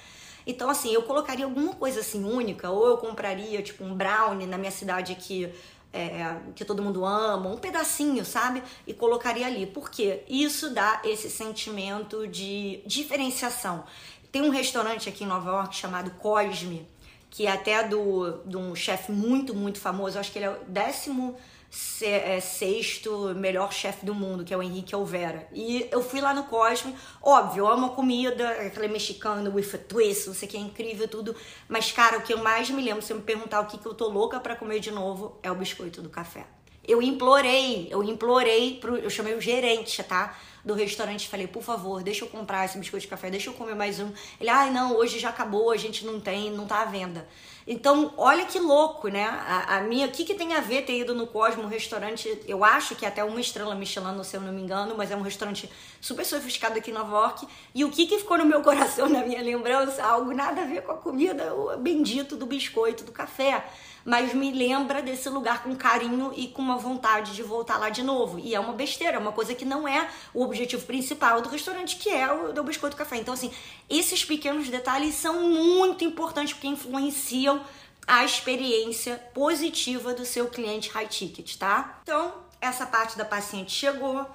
Então, 0.45 0.69
assim, 0.69 0.93
eu 0.93 1.03
colocaria 1.03 1.45
alguma 1.45 1.73
coisa 1.73 2.01
assim 2.01 2.23
única, 2.23 2.69
ou 2.69 2.87
eu 2.87 2.97
compraria, 2.97 3.61
tipo, 3.61 3.83
um 3.83 3.95
brownie 3.95 4.45
na 4.45 4.57
minha 4.57 4.71
cidade 4.71 5.11
aqui, 5.11 5.49
é, 5.91 6.37
que 6.55 6.65
todo 6.65 6.81
mundo 6.81 7.05
ama, 7.05 7.49
um 7.49 7.57
pedacinho, 7.57 8.25
sabe? 8.25 8.63
E 8.85 8.93
colocaria 8.93 9.45
ali. 9.45 9.65
Porque 9.65 10.23
isso 10.27 10.71
dá 10.71 11.01
esse 11.03 11.29
sentimento 11.29 12.27
de 12.27 12.81
diferenciação. 12.85 13.83
Tem 14.31 14.41
um 14.41 14.49
restaurante 14.49 15.07
aqui 15.07 15.23
em 15.23 15.27
Nova 15.27 15.49
York 15.51 15.75
chamado 15.75 16.11
Cosme, 16.11 16.87
que 17.29 17.47
é 17.47 17.51
até 17.51 17.87
do, 17.87 18.41
de 18.45 18.57
um 18.57 18.75
chefe 18.75 19.11
muito, 19.11 19.53
muito 19.53 19.79
famoso. 19.79 20.19
Acho 20.19 20.31
que 20.31 20.39
ele 20.39 20.45
é 20.45 20.49
o 20.49 20.57
décimo 20.67 21.37
sexto 21.75 23.33
melhor 23.35 23.73
chefe 23.73 24.05
do 24.05 24.13
mundo, 24.13 24.43
que 24.43 24.53
é 24.53 24.57
o 24.57 24.61
Henrique 24.61 24.95
Olvera. 24.95 25.47
E 25.51 25.87
eu 25.91 26.03
fui 26.03 26.21
lá 26.21 26.33
no 26.33 26.43
Cosme, 26.43 26.95
óbvio, 27.21 27.67
amo 27.67 27.87
a 27.87 27.89
comida, 27.89 28.47
aquela 28.49 28.87
mexicana 28.87 29.49
with 29.49 29.69
a 29.73 29.77
twist, 29.77 30.27
não 30.27 30.35
sei 30.35 30.47
que 30.47 30.55
é 30.55 30.59
incrível 30.59 31.07
tudo. 31.07 31.35
Mas, 31.67 31.91
cara, 31.91 32.17
o 32.17 32.21
que 32.21 32.33
eu 32.33 32.37
mais 32.37 32.69
me 32.69 32.81
lembro, 32.81 33.01
se 33.01 33.11
eu 33.11 33.17
me 33.17 33.23
perguntar 33.23 33.61
o 33.61 33.65
que, 33.65 33.77
que 33.77 33.85
eu 33.85 33.93
tô 33.93 34.07
louca 34.07 34.39
para 34.39 34.55
comer 34.55 34.79
de 34.79 34.91
novo, 34.91 35.39
é 35.41 35.51
o 35.51 35.55
biscoito 35.55 36.01
do 36.01 36.09
café. 36.09 36.45
Eu 36.85 37.01
implorei, 37.01 37.87
eu 37.89 38.03
implorei, 38.03 38.77
pro, 38.79 38.97
eu 38.97 39.09
chamei 39.09 39.33
o 39.33 39.41
gerente, 39.41 40.03
tá? 40.03 40.37
Do 40.63 40.73
restaurante 40.73 41.27
falei, 41.27 41.47
por 41.47 41.61
favor, 41.61 42.01
deixa 42.01 42.23
eu 42.23 42.29
comprar 42.29 42.65
esse 42.65 42.77
biscoito 42.77 43.03
de 43.03 43.09
café, 43.09 43.29
deixa 43.29 43.49
eu 43.49 43.53
comer 43.53 43.75
mais 43.75 43.99
um. 43.99 44.11
Ele, 44.39 44.49
ai, 44.49 44.69
ah, 44.69 44.71
não, 44.71 44.95
hoje 44.95 45.19
já 45.19 45.29
acabou, 45.29 45.71
a 45.71 45.77
gente 45.77 46.05
não 46.05 46.19
tem, 46.19 46.49
não 46.51 46.65
tá 46.65 46.81
à 46.81 46.85
venda. 46.85 47.27
Então, 47.65 48.13
olha 48.17 48.45
que 48.45 48.59
louco, 48.59 49.07
né? 49.07 49.25
A, 49.25 49.77
a 49.77 49.81
minha, 49.81 50.07
o 50.07 50.11
que, 50.11 50.23
que 50.23 50.35
tem 50.35 50.53
a 50.53 50.59
ver 50.59 50.83
ter 50.83 50.99
ido 50.99 51.13
no 51.13 51.27
Cosmo, 51.27 51.63
um 51.63 51.67
restaurante, 51.67 52.41
eu 52.47 52.63
acho 52.63 52.95
que 52.95 53.05
é 53.05 53.07
até 53.07 53.23
uma 53.23 53.39
estrela 53.39 53.75
Michelin, 53.75 54.21
se 54.23 54.35
eu 54.35 54.41
não 54.41 54.53
me 54.53 54.61
engano, 54.61 54.95
mas 54.97 55.11
é 55.11 55.15
um 55.15 55.21
restaurante 55.21 55.69
super 55.99 56.25
sofisticado 56.25 56.77
aqui 56.77 56.91
em 56.91 56.93
Nova 56.93 57.11
York. 57.11 57.47
E 57.73 57.83
o 57.83 57.89
que, 57.89 58.05
que 58.05 58.17
ficou 58.17 58.37
no 58.37 58.45
meu 58.45 58.61
coração, 58.63 59.09
na 59.09 59.25
minha 59.25 59.41
lembrança? 59.41 60.03
Algo 60.03 60.33
nada 60.33 60.61
a 60.61 60.65
ver 60.65 60.83
com 60.83 60.91
a 60.91 60.97
comida, 60.97 61.53
o 61.53 61.77
bendito 61.77 62.35
do 62.35 62.45
biscoito, 62.45 63.03
do 63.03 63.11
café 63.11 63.65
mas 64.05 64.33
me 64.33 64.51
lembra 64.51 65.01
desse 65.01 65.29
lugar 65.29 65.63
com 65.63 65.75
carinho 65.75 66.33
e 66.35 66.47
com 66.47 66.61
uma 66.61 66.77
vontade 66.77 67.33
de 67.33 67.43
voltar 67.43 67.77
lá 67.77 67.89
de 67.89 68.03
novo. 68.03 68.39
E 68.39 68.53
é 68.53 68.59
uma 68.59 68.73
besteira, 68.73 69.17
é 69.17 69.19
uma 69.19 69.31
coisa 69.31 69.55
que 69.55 69.65
não 69.65 69.87
é 69.87 70.09
o 70.33 70.43
objetivo 70.43 70.85
principal 70.85 71.41
do 71.41 71.49
restaurante, 71.49 71.95
que 71.95 72.09
é 72.09 72.31
o 72.31 72.53
do 72.53 72.63
biscoito 72.63 72.97
café. 72.97 73.17
Então, 73.17 73.33
assim, 73.33 73.51
esses 73.89 74.25
pequenos 74.25 74.69
detalhes 74.69 75.15
são 75.15 75.41
muito 75.49 76.03
importantes 76.03 76.53
porque 76.53 76.67
influenciam 76.67 77.61
a 78.05 78.25
experiência 78.25 79.15
positiva 79.33 80.13
do 80.13 80.25
seu 80.25 80.47
cliente 80.47 80.89
high 80.89 81.07
ticket, 81.07 81.55
tá? 81.55 81.99
Então, 82.03 82.33
essa 82.59 82.85
parte 82.85 83.17
da 83.17 83.23
paciente 83.23 83.71
chegou, 83.71 84.25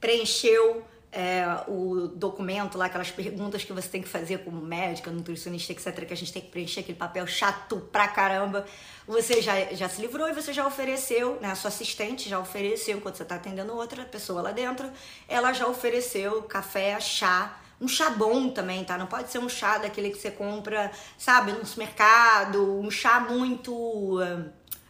preencheu, 0.00 0.84
é, 1.12 1.44
o 1.68 2.08
documento 2.08 2.78
lá, 2.78 2.86
aquelas 2.86 3.10
perguntas 3.10 3.62
que 3.62 3.72
você 3.72 3.86
tem 3.86 4.00
que 4.00 4.08
fazer 4.08 4.38
como 4.38 4.62
médica, 4.62 5.10
nutricionista, 5.10 5.72
etc., 5.72 6.06
que 6.06 6.14
a 6.14 6.16
gente 6.16 6.32
tem 6.32 6.40
que 6.40 6.48
preencher 6.48 6.80
aquele 6.80 6.96
papel 6.96 7.26
chato 7.26 7.76
pra 7.92 8.08
caramba. 8.08 8.64
Você 9.06 9.42
já, 9.42 9.74
já 9.74 9.90
se 9.90 10.00
livrou 10.00 10.26
e 10.26 10.32
você 10.32 10.54
já 10.54 10.66
ofereceu, 10.66 11.38
né? 11.40 11.50
A 11.50 11.54
sua 11.54 11.68
assistente 11.68 12.30
já 12.30 12.38
ofereceu, 12.38 12.98
quando 13.02 13.16
você 13.16 13.26
tá 13.26 13.34
atendendo 13.34 13.74
outra 13.74 14.04
pessoa 14.06 14.40
lá 14.40 14.52
dentro, 14.52 14.90
ela 15.28 15.52
já 15.52 15.66
ofereceu 15.66 16.42
café, 16.44 16.98
chá, 16.98 17.60
um 17.78 17.86
chá 17.86 18.08
bom 18.08 18.48
também, 18.48 18.82
tá? 18.82 18.96
Não 18.96 19.06
pode 19.06 19.30
ser 19.30 19.38
um 19.38 19.50
chá 19.50 19.76
daquele 19.76 20.08
que 20.08 20.18
você 20.18 20.30
compra, 20.30 20.90
sabe, 21.18 21.52
no 21.52 21.66
supermercado, 21.66 22.80
um 22.80 22.90
chá 22.90 23.20
muito 23.20 24.18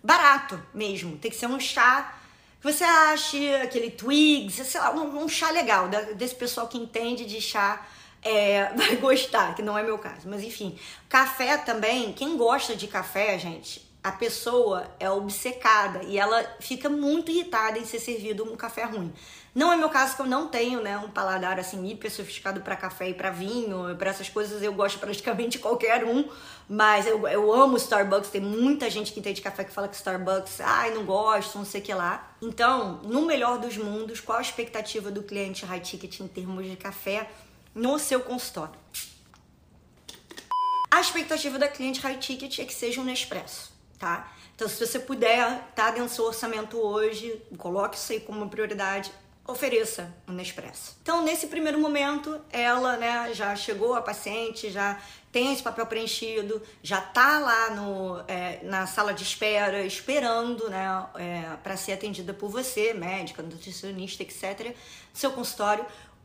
barato 0.00 0.62
mesmo. 0.72 1.16
Tem 1.16 1.32
que 1.32 1.36
ser 1.36 1.46
um 1.46 1.58
chá 1.58 2.21
que 2.62 2.72
você 2.72 2.84
ache, 2.84 3.54
aquele 3.56 3.90
twigs, 3.90 4.54
sei 4.64 4.80
lá, 4.80 4.92
um, 4.92 5.24
um 5.24 5.28
chá 5.28 5.50
legal, 5.50 5.88
desse 6.14 6.36
pessoal 6.36 6.68
que 6.68 6.78
entende 6.78 7.24
de 7.24 7.40
chá. 7.40 7.84
É, 8.22 8.72
vai 8.78 8.96
gostar, 8.96 9.56
que 9.56 9.62
não 9.62 9.76
é 9.76 9.82
meu 9.82 9.98
caso, 9.98 10.28
mas 10.28 10.44
enfim. 10.44 10.78
Café 11.08 11.58
também, 11.58 12.12
quem 12.12 12.36
gosta 12.36 12.76
de 12.76 12.86
café, 12.86 13.36
gente, 13.36 13.84
a 14.02 14.12
pessoa 14.12 14.86
é 15.00 15.10
obcecada 15.10 16.04
e 16.04 16.16
ela 16.18 16.44
fica 16.60 16.88
muito 16.88 17.32
irritada 17.32 17.80
em 17.80 17.84
ser 17.84 17.98
servido 17.98 18.44
um 18.44 18.56
café 18.56 18.84
ruim. 18.84 19.12
Não 19.54 19.70
é 19.70 19.76
meu 19.76 19.90
caso 19.90 20.16
que 20.16 20.22
eu 20.22 20.26
não 20.26 20.48
tenho, 20.48 20.80
né, 20.80 20.96
um 20.96 21.10
paladar 21.10 21.60
assim 21.60 21.86
hiper 21.86 22.10
sofisticado 22.10 22.62
para 22.62 22.74
café 22.74 23.10
e 23.10 23.14
para 23.14 23.30
vinho, 23.30 23.94
para 23.96 24.08
essas 24.08 24.30
coisas 24.30 24.62
eu 24.62 24.72
gosto 24.72 24.98
praticamente 24.98 25.58
qualquer 25.60 26.04
um, 26.04 26.26
mas 26.66 27.06
eu, 27.06 27.28
eu 27.28 27.52
amo 27.52 27.76
Starbucks, 27.76 28.30
tem 28.30 28.40
muita 28.40 28.88
gente 28.88 29.12
que 29.12 29.20
entende 29.20 29.42
café 29.42 29.64
que 29.64 29.70
fala 29.70 29.88
que 29.88 29.96
Starbucks, 29.96 30.58
ai, 30.62 30.94
não 30.94 31.04
gosto, 31.04 31.58
não 31.58 31.66
sei 31.66 31.82
o 31.82 31.84
que 31.84 31.92
lá. 31.92 32.34
Então, 32.40 33.00
no 33.02 33.26
melhor 33.26 33.58
dos 33.58 33.76
mundos, 33.76 34.20
qual 34.20 34.38
a 34.38 34.42
expectativa 34.42 35.10
do 35.10 35.22
cliente 35.22 35.66
high 35.66 35.80
ticket 35.80 36.20
em 36.20 36.28
termos 36.28 36.64
de 36.64 36.76
café 36.76 37.28
no 37.74 37.98
seu 37.98 38.20
consultório? 38.20 38.80
A 40.90 40.98
expectativa 40.98 41.58
da 41.58 41.68
cliente 41.68 42.00
high 42.00 42.16
ticket 42.16 42.58
é 42.58 42.64
que 42.64 42.72
seja 42.72 43.02
um 43.02 43.04
Nespresso, 43.04 43.70
tá? 43.98 44.32
Então, 44.54 44.66
se 44.66 44.86
você 44.86 44.98
puder, 44.98 45.72
tá 45.74 45.90
dentro 45.90 46.06
do 46.06 46.10
seu 46.10 46.24
orçamento 46.24 46.78
hoje, 46.78 47.42
coloque 47.58 47.96
isso 47.96 48.12
aí 48.12 48.20
como 48.20 48.48
prioridade 48.48 49.12
ofereça 49.46 50.14
um 50.28 50.32
Nespresso. 50.32 50.96
Então, 51.02 51.22
nesse 51.24 51.48
primeiro 51.48 51.78
momento, 51.78 52.40
ela 52.50 52.96
né, 52.96 53.34
já 53.34 53.54
chegou 53.56 53.94
a 53.94 54.00
paciente, 54.00 54.70
já 54.70 55.00
tem 55.32 55.52
esse 55.52 55.62
papel 55.62 55.86
preenchido, 55.86 56.62
já 56.82 57.00
tá 57.00 57.38
lá 57.38 57.70
no, 57.70 58.22
é, 58.28 58.60
na 58.62 58.86
sala 58.86 59.12
de 59.12 59.22
espera, 59.22 59.82
esperando 59.82 60.68
né, 60.68 61.06
é, 61.16 61.56
para 61.62 61.76
ser 61.76 61.92
atendida 61.92 62.32
por 62.32 62.50
você, 62.50 62.94
médica, 62.94 63.42
nutricionista, 63.42 64.22
etc., 64.22 64.76
seu 65.12 65.32
consultório. 65.32 65.84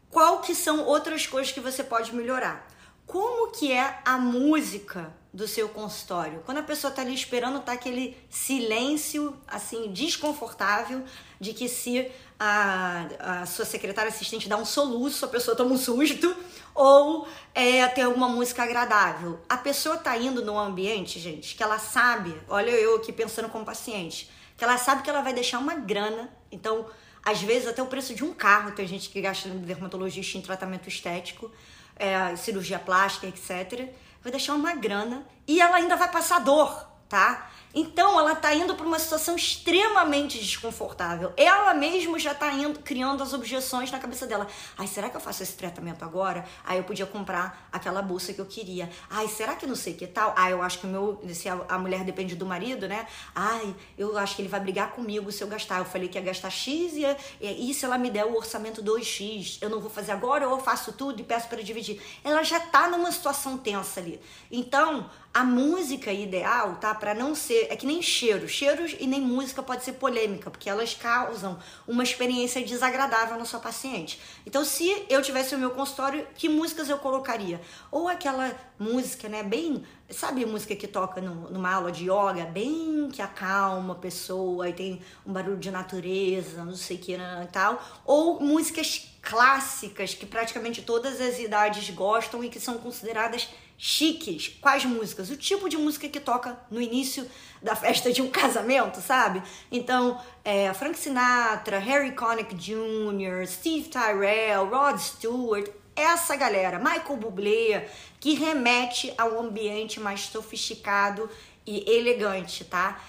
Qual 0.09 0.41
que 0.41 0.53
são 0.53 0.85
outras 0.85 1.25
coisas 1.25 1.51
que 1.51 1.59
você 1.59 1.83
pode 1.83 2.13
melhorar? 2.13 2.67
Como 3.05 3.51
que 3.51 3.71
é 3.71 3.99
a 4.03 4.17
música 4.17 5.13
do 5.33 5.47
seu 5.47 5.69
consultório? 5.69 6.43
Quando 6.45 6.57
a 6.57 6.63
pessoa 6.63 6.89
está 6.89 7.01
ali 7.01 7.13
esperando, 7.13 7.61
tá 7.61 7.71
aquele 7.71 8.17
silêncio 8.29 9.33
assim 9.47 9.93
desconfortável 9.93 11.05
de 11.39 11.53
que 11.53 11.69
se 11.69 12.11
a, 12.39 13.07
a 13.19 13.45
sua 13.45 13.65
secretária 13.65 14.09
assistente 14.09 14.47
dá 14.47 14.57
um 14.57 14.65
soluço, 14.65 15.25
a 15.25 15.27
pessoa 15.27 15.55
toma 15.55 15.71
um 15.71 15.77
susto, 15.77 16.35
ou 16.75 17.27
é, 17.55 17.85
ter 17.87 18.03
alguma 18.03 18.29
música 18.29 18.63
agradável. 18.63 19.39
A 19.49 19.57
pessoa 19.57 19.97
tá 19.97 20.15
indo 20.17 20.45
num 20.45 20.57
ambiente, 20.57 21.19
gente, 21.19 21.55
que 21.55 21.63
ela 21.63 21.79
sabe, 21.79 22.39
olha 22.47 22.69
eu 22.69 22.95
aqui 22.97 23.11
pensando 23.11 23.49
como 23.49 23.65
paciente, 23.65 24.29
que 24.55 24.63
ela 24.63 24.77
sabe 24.77 25.01
que 25.01 25.09
ela 25.09 25.21
vai 25.21 25.33
deixar 25.33 25.59
uma 25.59 25.75
grana, 25.75 26.29
então, 26.51 26.85
às 27.23 27.41
vezes 27.41 27.67
até 27.67 27.81
o 27.81 27.87
preço 27.87 28.13
de 28.13 28.23
um 28.23 28.33
carro, 28.33 28.71
tem 28.71 28.87
gente 28.87 29.09
que 29.09 29.19
gasta 29.19 29.49
no 29.49 29.59
dermatologista 29.59 30.37
em 30.37 30.41
tratamento 30.41 30.87
estético, 30.87 31.51
é, 31.95 32.35
cirurgia 32.35 32.77
plástica, 32.77 33.27
etc. 33.27 33.89
Vai 34.21 34.31
deixar 34.31 34.53
uma 34.53 34.75
grana 34.75 35.25
e 35.47 35.59
ela 35.59 35.77
ainda 35.77 35.95
vai 35.95 36.11
passar 36.11 36.39
dor, 36.39 36.87
tá? 37.09 37.49
Então 37.79 38.19
ela 38.19 38.33
está 38.33 38.55
indo 38.55 38.73
para 38.73 38.87
uma 38.87 38.97
situação 38.97 39.35
extremamente 39.35 40.39
desconfortável. 40.39 41.31
Ela 41.37 41.75
mesma 41.75 42.17
já 42.17 42.31
está 42.31 42.49
criando 42.83 43.21
as 43.21 43.33
objeções 43.33 43.91
na 43.91 43.99
cabeça 43.99 44.25
dela. 44.25 44.47
Ai, 44.75 44.87
será 44.87 45.11
que 45.11 45.15
eu 45.15 45.21
faço 45.21 45.43
esse 45.43 45.53
tratamento 45.53 46.03
agora? 46.03 46.43
Aí 46.65 46.79
eu 46.79 46.83
podia 46.83 47.05
comprar 47.05 47.69
aquela 47.71 48.01
bolsa 48.01 48.33
que 48.33 48.41
eu 48.41 48.47
queria. 48.47 48.89
Ai, 49.07 49.27
será 49.27 49.55
que 49.55 49.67
não 49.67 49.75
sei 49.75 49.93
que 49.93 50.07
tal? 50.07 50.33
Ai, 50.35 50.53
eu 50.53 50.63
acho 50.63 50.79
que 50.79 50.87
o 50.87 50.89
meu, 50.89 51.21
se 51.31 51.47
a, 51.47 51.53
a 51.69 51.77
mulher 51.77 52.03
depende 52.03 52.35
do 52.35 52.47
marido, 52.47 52.87
né? 52.87 53.05
Ai, 53.35 53.75
eu 53.95 54.17
acho 54.17 54.35
que 54.35 54.41
ele 54.41 54.49
vai 54.49 54.59
brigar 54.59 54.93
comigo 54.93 55.31
se 55.31 55.43
eu 55.43 55.47
gastar. 55.47 55.77
Eu 55.77 55.85
falei 55.85 56.07
que 56.07 56.17
ia 56.17 56.23
gastar 56.23 56.49
X 56.49 56.93
e, 56.93 57.05
e, 57.39 57.69
e 57.69 57.73
se 57.75 57.85
ela 57.85 57.99
me 57.99 58.09
der 58.09 58.25
o 58.25 58.35
orçamento 58.35 58.81
2X, 58.81 59.59
eu 59.61 59.69
não 59.69 59.79
vou 59.79 59.91
fazer 59.91 60.13
agora 60.13 60.49
ou 60.49 60.57
eu 60.57 60.63
faço 60.63 60.93
tudo 60.93 61.21
e 61.21 61.23
peço 61.23 61.47
para 61.47 61.61
dividir. 61.61 62.01
Ela 62.23 62.41
já 62.41 62.57
está 62.57 62.89
numa 62.89 63.11
situação 63.11 63.55
tensa 63.55 63.99
ali. 63.99 64.19
Então, 64.51 65.07
a 65.37 65.43
música 65.43 66.11
ideal, 66.11 66.77
tá? 66.81 66.95
Para 66.95 67.13
não 67.13 67.35
ser. 67.35 67.67
É 67.69 67.75
que 67.75 67.85
nem 67.85 68.01
cheiro. 68.01 68.47
Cheiros 68.49 68.95
e 68.99 69.05
nem 69.05 69.21
música 69.21 69.61
pode 69.61 69.83
ser 69.83 69.93
polêmica, 69.93 70.49
porque 70.49 70.67
elas 70.67 70.95
causam 70.95 71.59
uma 71.87 72.01
experiência 72.01 72.65
desagradável 72.65 73.37
na 73.37 73.45
sua 73.45 73.59
paciente. 73.59 74.19
Então, 74.47 74.65
se 74.65 75.05
eu 75.07 75.21
tivesse 75.21 75.53
o 75.53 75.59
meu 75.59 75.69
consultório, 75.69 76.25
que 76.33 76.49
músicas 76.49 76.89
eu 76.89 76.97
colocaria? 76.97 77.61
Ou 77.91 78.07
aquela 78.07 78.51
música, 78.79 79.29
né? 79.29 79.43
Bem. 79.43 79.83
Sabe 80.09 80.43
música 80.43 80.75
que 80.75 80.87
toca 80.87 81.21
no, 81.21 81.51
numa 81.51 81.71
aula 81.71 81.91
de 81.91 82.05
yoga? 82.05 82.45
Bem 82.45 83.09
que 83.11 83.21
acalma 83.21 83.93
a 83.93 83.97
pessoa, 83.97 84.67
e 84.67 84.73
tem 84.73 85.01
um 85.23 85.31
barulho 85.31 85.57
de 85.57 85.69
natureza, 85.69 86.63
não 86.63 86.75
sei 86.75 86.97
o 86.97 86.99
que 86.99 87.15
né, 87.15 87.45
e 87.47 87.51
tal. 87.51 87.79
Ou 88.05 88.39
músicas 88.39 89.07
clássicas 89.21 90.13
que 90.15 90.25
praticamente 90.25 90.81
todas 90.81 91.19
as 91.19 91.37
idades 91.37 91.89
gostam 91.91 92.43
e 92.43 92.49
que 92.49 92.59
são 92.59 92.77
consideradas 92.77 93.49
chiques. 93.77 94.49
Quais 94.59 94.83
músicas? 94.85 95.29
O 95.29 95.37
tipo 95.37 95.69
de 95.69 95.77
música 95.77 96.09
que 96.09 96.19
toca 96.19 96.57
no 96.71 96.81
início 96.81 97.29
da 97.61 97.75
festa 97.75 98.11
de 98.11 98.21
um 98.21 98.29
casamento, 98.31 98.99
sabe? 98.99 99.43
Então, 99.71 100.19
é, 100.43 100.73
Frank 100.73 100.97
Sinatra, 100.97 101.77
Harry 101.77 102.13
Connick 102.13 102.55
Jr., 102.55 103.45
Steve 103.45 103.87
Tyrell, 103.89 104.67
Rod 104.67 104.97
Stewart, 104.97 105.69
essa 105.95 106.35
galera, 106.35 106.77
Michael 106.77 107.17
Bublé, 107.17 107.89
que 108.19 108.33
remete 108.35 109.13
ao 109.17 109.39
ambiente 109.39 109.99
mais 109.99 110.21
sofisticado 110.21 111.29
e 111.65 111.89
elegante, 111.89 112.63
tá? 112.65 112.99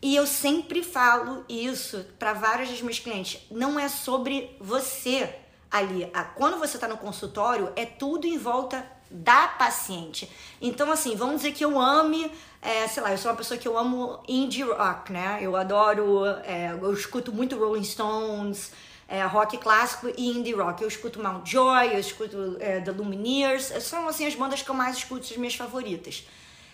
E 0.00 0.14
eu 0.14 0.26
sempre 0.26 0.82
falo 0.82 1.44
isso 1.48 2.06
para 2.18 2.32
vários 2.32 2.70
dos 2.70 2.80
meus 2.82 2.98
clientes. 2.98 3.40
Não 3.50 3.78
é 3.78 3.88
sobre 3.88 4.56
você 4.60 5.34
ali. 5.70 6.10
Quando 6.36 6.58
você 6.58 6.76
está 6.76 6.86
no 6.86 6.96
consultório, 6.96 7.72
é 7.74 7.84
tudo 7.84 8.26
em 8.26 8.38
volta 8.38 8.97
da 9.10 9.48
paciente. 9.48 10.30
Então, 10.60 10.90
assim, 10.90 11.16
vamos 11.16 11.36
dizer 11.36 11.52
que 11.52 11.64
eu 11.64 11.78
ame, 11.78 12.30
é, 12.60 12.86
sei 12.88 13.02
lá, 13.02 13.12
eu 13.12 13.18
sou 13.18 13.30
uma 13.30 13.36
pessoa 13.36 13.58
que 13.58 13.66
eu 13.66 13.78
amo 13.78 14.20
indie 14.28 14.62
rock, 14.62 15.12
né? 15.12 15.38
Eu 15.40 15.56
adoro, 15.56 16.26
é, 16.44 16.72
eu 16.72 16.92
escuto 16.92 17.32
muito 17.32 17.58
Rolling 17.58 17.84
Stones, 17.84 18.72
é, 19.08 19.22
rock 19.24 19.56
clássico 19.58 20.12
e 20.16 20.28
indie 20.28 20.52
rock. 20.52 20.82
Eu 20.82 20.88
escuto 20.88 21.22
Mount 21.22 21.46
Joy, 21.46 21.94
eu 21.94 22.00
escuto 22.00 22.56
é, 22.60 22.80
The 22.80 22.90
Lumineers, 22.90 23.72
são 23.82 24.08
assim 24.08 24.26
as 24.26 24.34
bandas 24.34 24.62
que 24.62 24.70
eu 24.70 24.74
mais 24.74 24.96
escuto, 24.98 25.26
as 25.30 25.36
minhas 25.36 25.54
favoritas. 25.54 26.26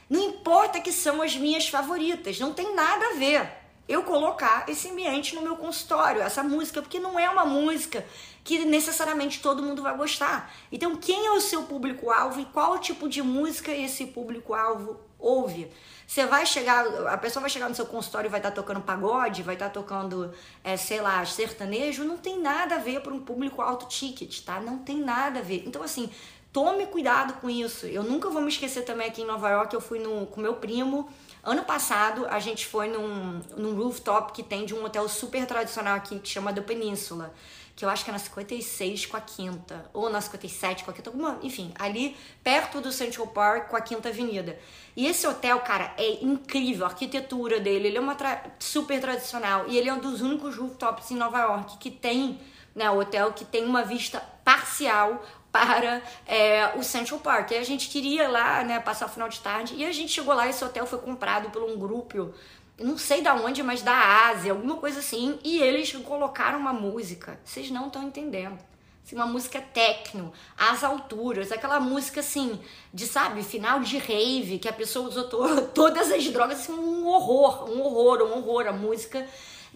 Não 0.09 0.21
importa 0.21 0.81
que 0.81 0.93
são 0.93 1.23
as 1.23 1.37
minhas 1.37 1.69
favoritas, 1.69 2.39
não 2.39 2.53
tem 2.53 2.75
nada 2.75 3.07
a 3.07 3.15
ver 3.15 3.64
eu 3.89 4.03
colocar 4.03 4.65
esse 4.69 4.89
ambiente 4.89 5.35
no 5.35 5.43
meu 5.43 5.57
consultório, 5.57 6.23
essa 6.23 6.43
música, 6.43 6.81
porque 6.81 6.99
não 6.99 7.19
é 7.19 7.29
uma 7.29 7.45
música 7.45 8.05
que 8.43 8.65
necessariamente 8.65 9.41
todo 9.41 9.63
mundo 9.63 9.83
vai 9.83 9.97
gostar. 9.97 10.53
Então, 10.71 10.97
quem 10.97 11.27
é 11.27 11.31
o 11.33 11.41
seu 11.41 11.63
público-alvo 11.65 12.41
e 12.41 12.45
qual 12.47 12.79
tipo 12.79 13.09
de 13.09 13.23
música 13.23 13.73
esse 13.73 14.07
público-alvo 14.07 15.01
ouve? 15.19 15.71
Você 16.07 16.27
vai 16.27 16.45
chegar, 16.45 16.87
a 17.09 17.17
pessoa 17.17 17.41
vai 17.41 17.51
chegar 17.51 17.69
no 17.69 17.75
seu 17.75 17.87
consultório 17.87 18.29
e 18.29 18.31
vai 18.31 18.41
estar 18.41 18.51
tá 18.51 18.57
tocando 18.57 18.83
pagode, 18.83 19.43
vai 19.43 19.55
estar 19.55 19.69
tá 19.69 19.73
tocando, 19.73 20.33
é, 20.63 20.77
sei 20.77 21.01
lá, 21.01 21.25
sertanejo, 21.25 22.05
não 22.05 22.19
tem 22.19 22.39
nada 22.39 22.77
a 22.77 22.79
ver 22.79 23.01
para 23.01 23.13
um 23.13 23.21
público 23.21 23.63
alto 23.63 23.87
ticket, 23.87 24.43
tá? 24.45 24.61
Não 24.61 24.79
tem 24.79 24.99
nada 24.99 25.41
a 25.41 25.43
ver. 25.43 25.65
Então, 25.67 25.83
assim, 25.83 26.11
tome 26.53 26.87
cuidado 26.87 27.35
com 27.41 27.49
isso. 27.49 27.87
Eu 27.87 28.03
nunca 28.03 28.29
vou 28.29 28.43
me 28.43 28.49
esquecer 28.49 28.83
também 28.83 29.09
aqui 29.09 29.23
em 29.23 29.27
Nova 29.27 29.49
York, 29.49 29.75
eu 29.75 29.81
fui 29.81 29.99
no, 29.99 30.27
com 30.27 30.41
meu 30.41 30.55
primo 30.55 31.09
Ano 31.45 31.63
passado 31.63 32.27
a 32.31 32.39
gente 32.39 32.67
foi 32.67 32.89
num, 32.89 33.43
num 33.55 33.77
rooftop 33.77 34.33
que 34.33 34.43
tem 34.43 34.65
de 34.65 34.75
um 34.75 34.83
hotel 34.83 35.07
super 35.11 35.45
tradicional 35.45 35.97
aqui 35.97 36.19
que 36.19 36.29
chama 36.29 36.55
The 36.55 36.63
Península, 36.63 37.35
que 37.77 37.85
eu 37.85 37.91
acho 37.91 38.03
que 38.03 38.09
é 38.09 38.15
na 38.15 38.19
56 38.19 39.05
com 39.05 39.17
a 39.19 39.21
Quinta, 39.21 39.85
ou 39.93 40.09
na 40.09 40.23
57 40.23 40.85
com 40.85 40.91
a 40.91 40.95
Quinta, 40.95 41.11
alguma, 41.11 41.39
enfim, 41.43 41.71
ali 41.79 42.17
perto 42.43 42.81
do 42.81 42.91
Central 42.91 43.27
Park 43.27 43.69
com 43.69 43.77
a 43.77 43.83
Quinta 43.83 44.09
Avenida. 44.09 44.59
E 44.97 45.07
esse 45.07 45.27
hotel, 45.27 45.61
cara, 45.61 45.93
é 45.99 46.25
incrível, 46.25 46.87
a 46.87 46.89
arquitetura 46.89 47.61
dele, 47.61 47.89
ele 47.89 47.99
é 47.99 48.01
uma 48.01 48.15
tra 48.15 48.43
super 48.59 48.99
tradicional 48.99 49.67
e 49.69 49.77
ele 49.77 49.91
é 49.91 49.93
um 49.93 49.99
dos 49.99 50.23
únicos 50.23 50.57
rooftops 50.57 51.11
em 51.11 51.17
Nova 51.17 51.41
York 51.41 51.77
que 51.77 51.91
tem, 51.91 52.41
né, 52.75 52.91
o 52.91 53.01
hotel 53.01 53.35
que 53.35 53.45
tem 53.45 53.67
uma 53.67 53.83
vista 53.83 54.19
parcial 54.43 55.23
para 55.55 56.03
é, 56.27 56.73
o 56.75 56.83
Central 56.83 57.21
Park. 57.21 57.53
E 57.53 57.55
a 57.55 57.63
gente 57.63 57.89
queria 57.89 58.29
lá, 58.29 58.65
né, 58.65 58.81
passar 58.81 59.07
o 59.07 59.09
final 59.09 59.29
de 59.29 59.39
tarde. 59.39 59.77
E 59.77 59.87
a 59.87 59.93
gente 59.93 60.11
chegou 60.11 60.35
lá, 60.35 60.49
esse 60.49 60.65
hotel 60.65 60.85
foi 60.85 60.99
comprado 60.99 61.49
por 61.51 61.63
um 61.63 61.79
grupo, 61.79 62.35
não 62.77 62.99
sei 62.99 63.23
da 63.23 63.37
onde, 63.37 63.63
mas 63.63 63.81
da 63.81 64.27
Ásia, 64.31 64.51
alguma 64.51 64.75
coisa 64.79 64.99
assim. 64.99 65.39
E 65.45 65.63
eles 65.63 65.93
colocaram 65.93 66.59
uma 66.59 66.73
música. 66.73 67.39
Vocês 67.45 67.71
não 67.71 67.87
estão 67.87 68.03
entendendo. 68.03 68.59
Assim, 69.07 69.15
uma 69.15 69.27
música 69.27 69.61
techno, 69.61 70.33
às 70.59 70.83
alturas, 70.83 71.53
aquela 71.53 71.79
música 71.79 72.19
assim, 72.19 72.59
de 72.93 73.07
sabe, 73.07 73.45
final 73.45 73.79
de 73.79 73.99
rave, 73.99 74.59
que 74.59 74.69
a 74.69 74.73
pessoa 74.73 75.09
usou 75.09 75.29
to 75.29 75.69
todas 75.73 76.11
as 76.11 76.25
drogas, 76.31 76.63
assim, 76.63 76.73
um 76.73 77.07
horror, 77.07 77.71
um 77.71 77.81
horror, 77.81 78.23
um 78.23 78.39
horror. 78.39 78.67
A 78.67 78.73
música 78.73 79.25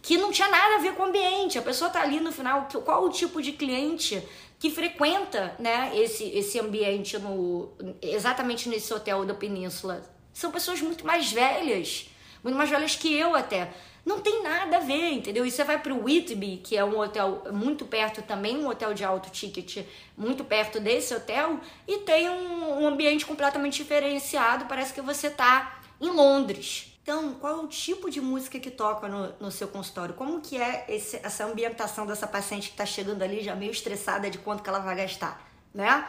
que 0.03 0.17
não 0.17 0.33
tinha 0.33 0.49
nada 0.49 0.77
a 0.77 0.79
ver 0.79 0.95
com 0.95 1.05
o 1.05 1.07
ambiente. 1.07 1.57
A 1.57 1.63
pessoa 1.63 1.89
tá 1.89 2.03
ali 2.03 2.19
no 2.19 2.33
final, 2.33 2.67
qual 2.85 3.05
o 3.05 3.11
tipo 3.11 3.41
de 3.41 3.53
cliente 3.53 4.21
que 4.59 4.71
frequenta 4.71 5.55
né, 5.59 5.93
esse, 5.95 6.25
esse 6.25 6.59
ambiente 6.59 7.19
no, 7.19 7.73
exatamente 8.03 8.69
nesse 8.69 8.93
hotel 8.93 9.25
da 9.25 9.35
Península. 9.35 10.03
São 10.33 10.51
pessoas 10.51 10.81
muito 10.81 11.07
mais 11.07 11.33
velhas, 11.33 12.11
muito 12.43 12.57
mais 12.57 12.69
velhas 12.69 12.97
que 12.97 13.15
eu 13.15 13.35
até. 13.35 13.71
Não 14.05 14.21
tem 14.21 14.43
nada 14.43 14.79
a 14.79 14.81
ver, 14.81 15.13
entendeu? 15.13 15.45
E 15.45 15.51
você 15.51 15.63
vai 15.63 15.79
para 15.79 15.93
o 15.93 16.05
Whitby, 16.05 16.63
que 16.65 16.77
é 16.77 16.85
um 16.85 16.99
hotel 16.99 17.45
muito 17.53 17.85
perto 17.85 18.23
também, 18.23 18.57
um 18.57 18.69
hotel 18.69 18.95
de 18.95 19.05
alto 19.05 19.31
ticket, 19.31 19.85
muito 20.17 20.45
perto 20.45 20.81
desse 20.81 21.15
hotel, 21.15 21.61
e 21.87 21.99
tem 21.99 22.29
um, 22.29 22.83
um 22.83 22.87
ambiente 22.87 23.27
completamente 23.27 23.83
diferenciado. 23.83 24.65
Parece 24.65 24.95
que 24.95 25.03
você 25.03 25.27
está 25.27 25.81
em 26.01 26.09
Londres. 26.09 26.98
Então, 27.09 27.33
qual 27.41 27.61
é 27.61 27.63
o 27.63 27.67
tipo 27.67 28.11
de 28.11 28.21
música 28.21 28.61
que 28.61 28.71
toca 28.71 29.09
no, 29.09 29.33
no 29.41 29.51
seu 29.51 29.67
consultório? 29.67 30.15
Como 30.15 30.43
que 30.43 30.59
é 30.59 30.85
esse, 30.91 31.17
essa 31.23 31.47
ambientação 31.47 32.07
dessa 32.07 32.27
paciente 32.27 32.67
que 32.67 32.75
está 32.75 32.85
chegando 32.85 33.23
ali 33.23 33.43
já 33.43 33.57
meio 33.57 33.73
estressada 33.73 34.29
de 34.29 34.37
quanto 34.37 34.63
que 34.63 34.69
ela 34.69 34.81
vai 34.81 34.95
gastar, 34.95 35.43
né? 35.73 36.07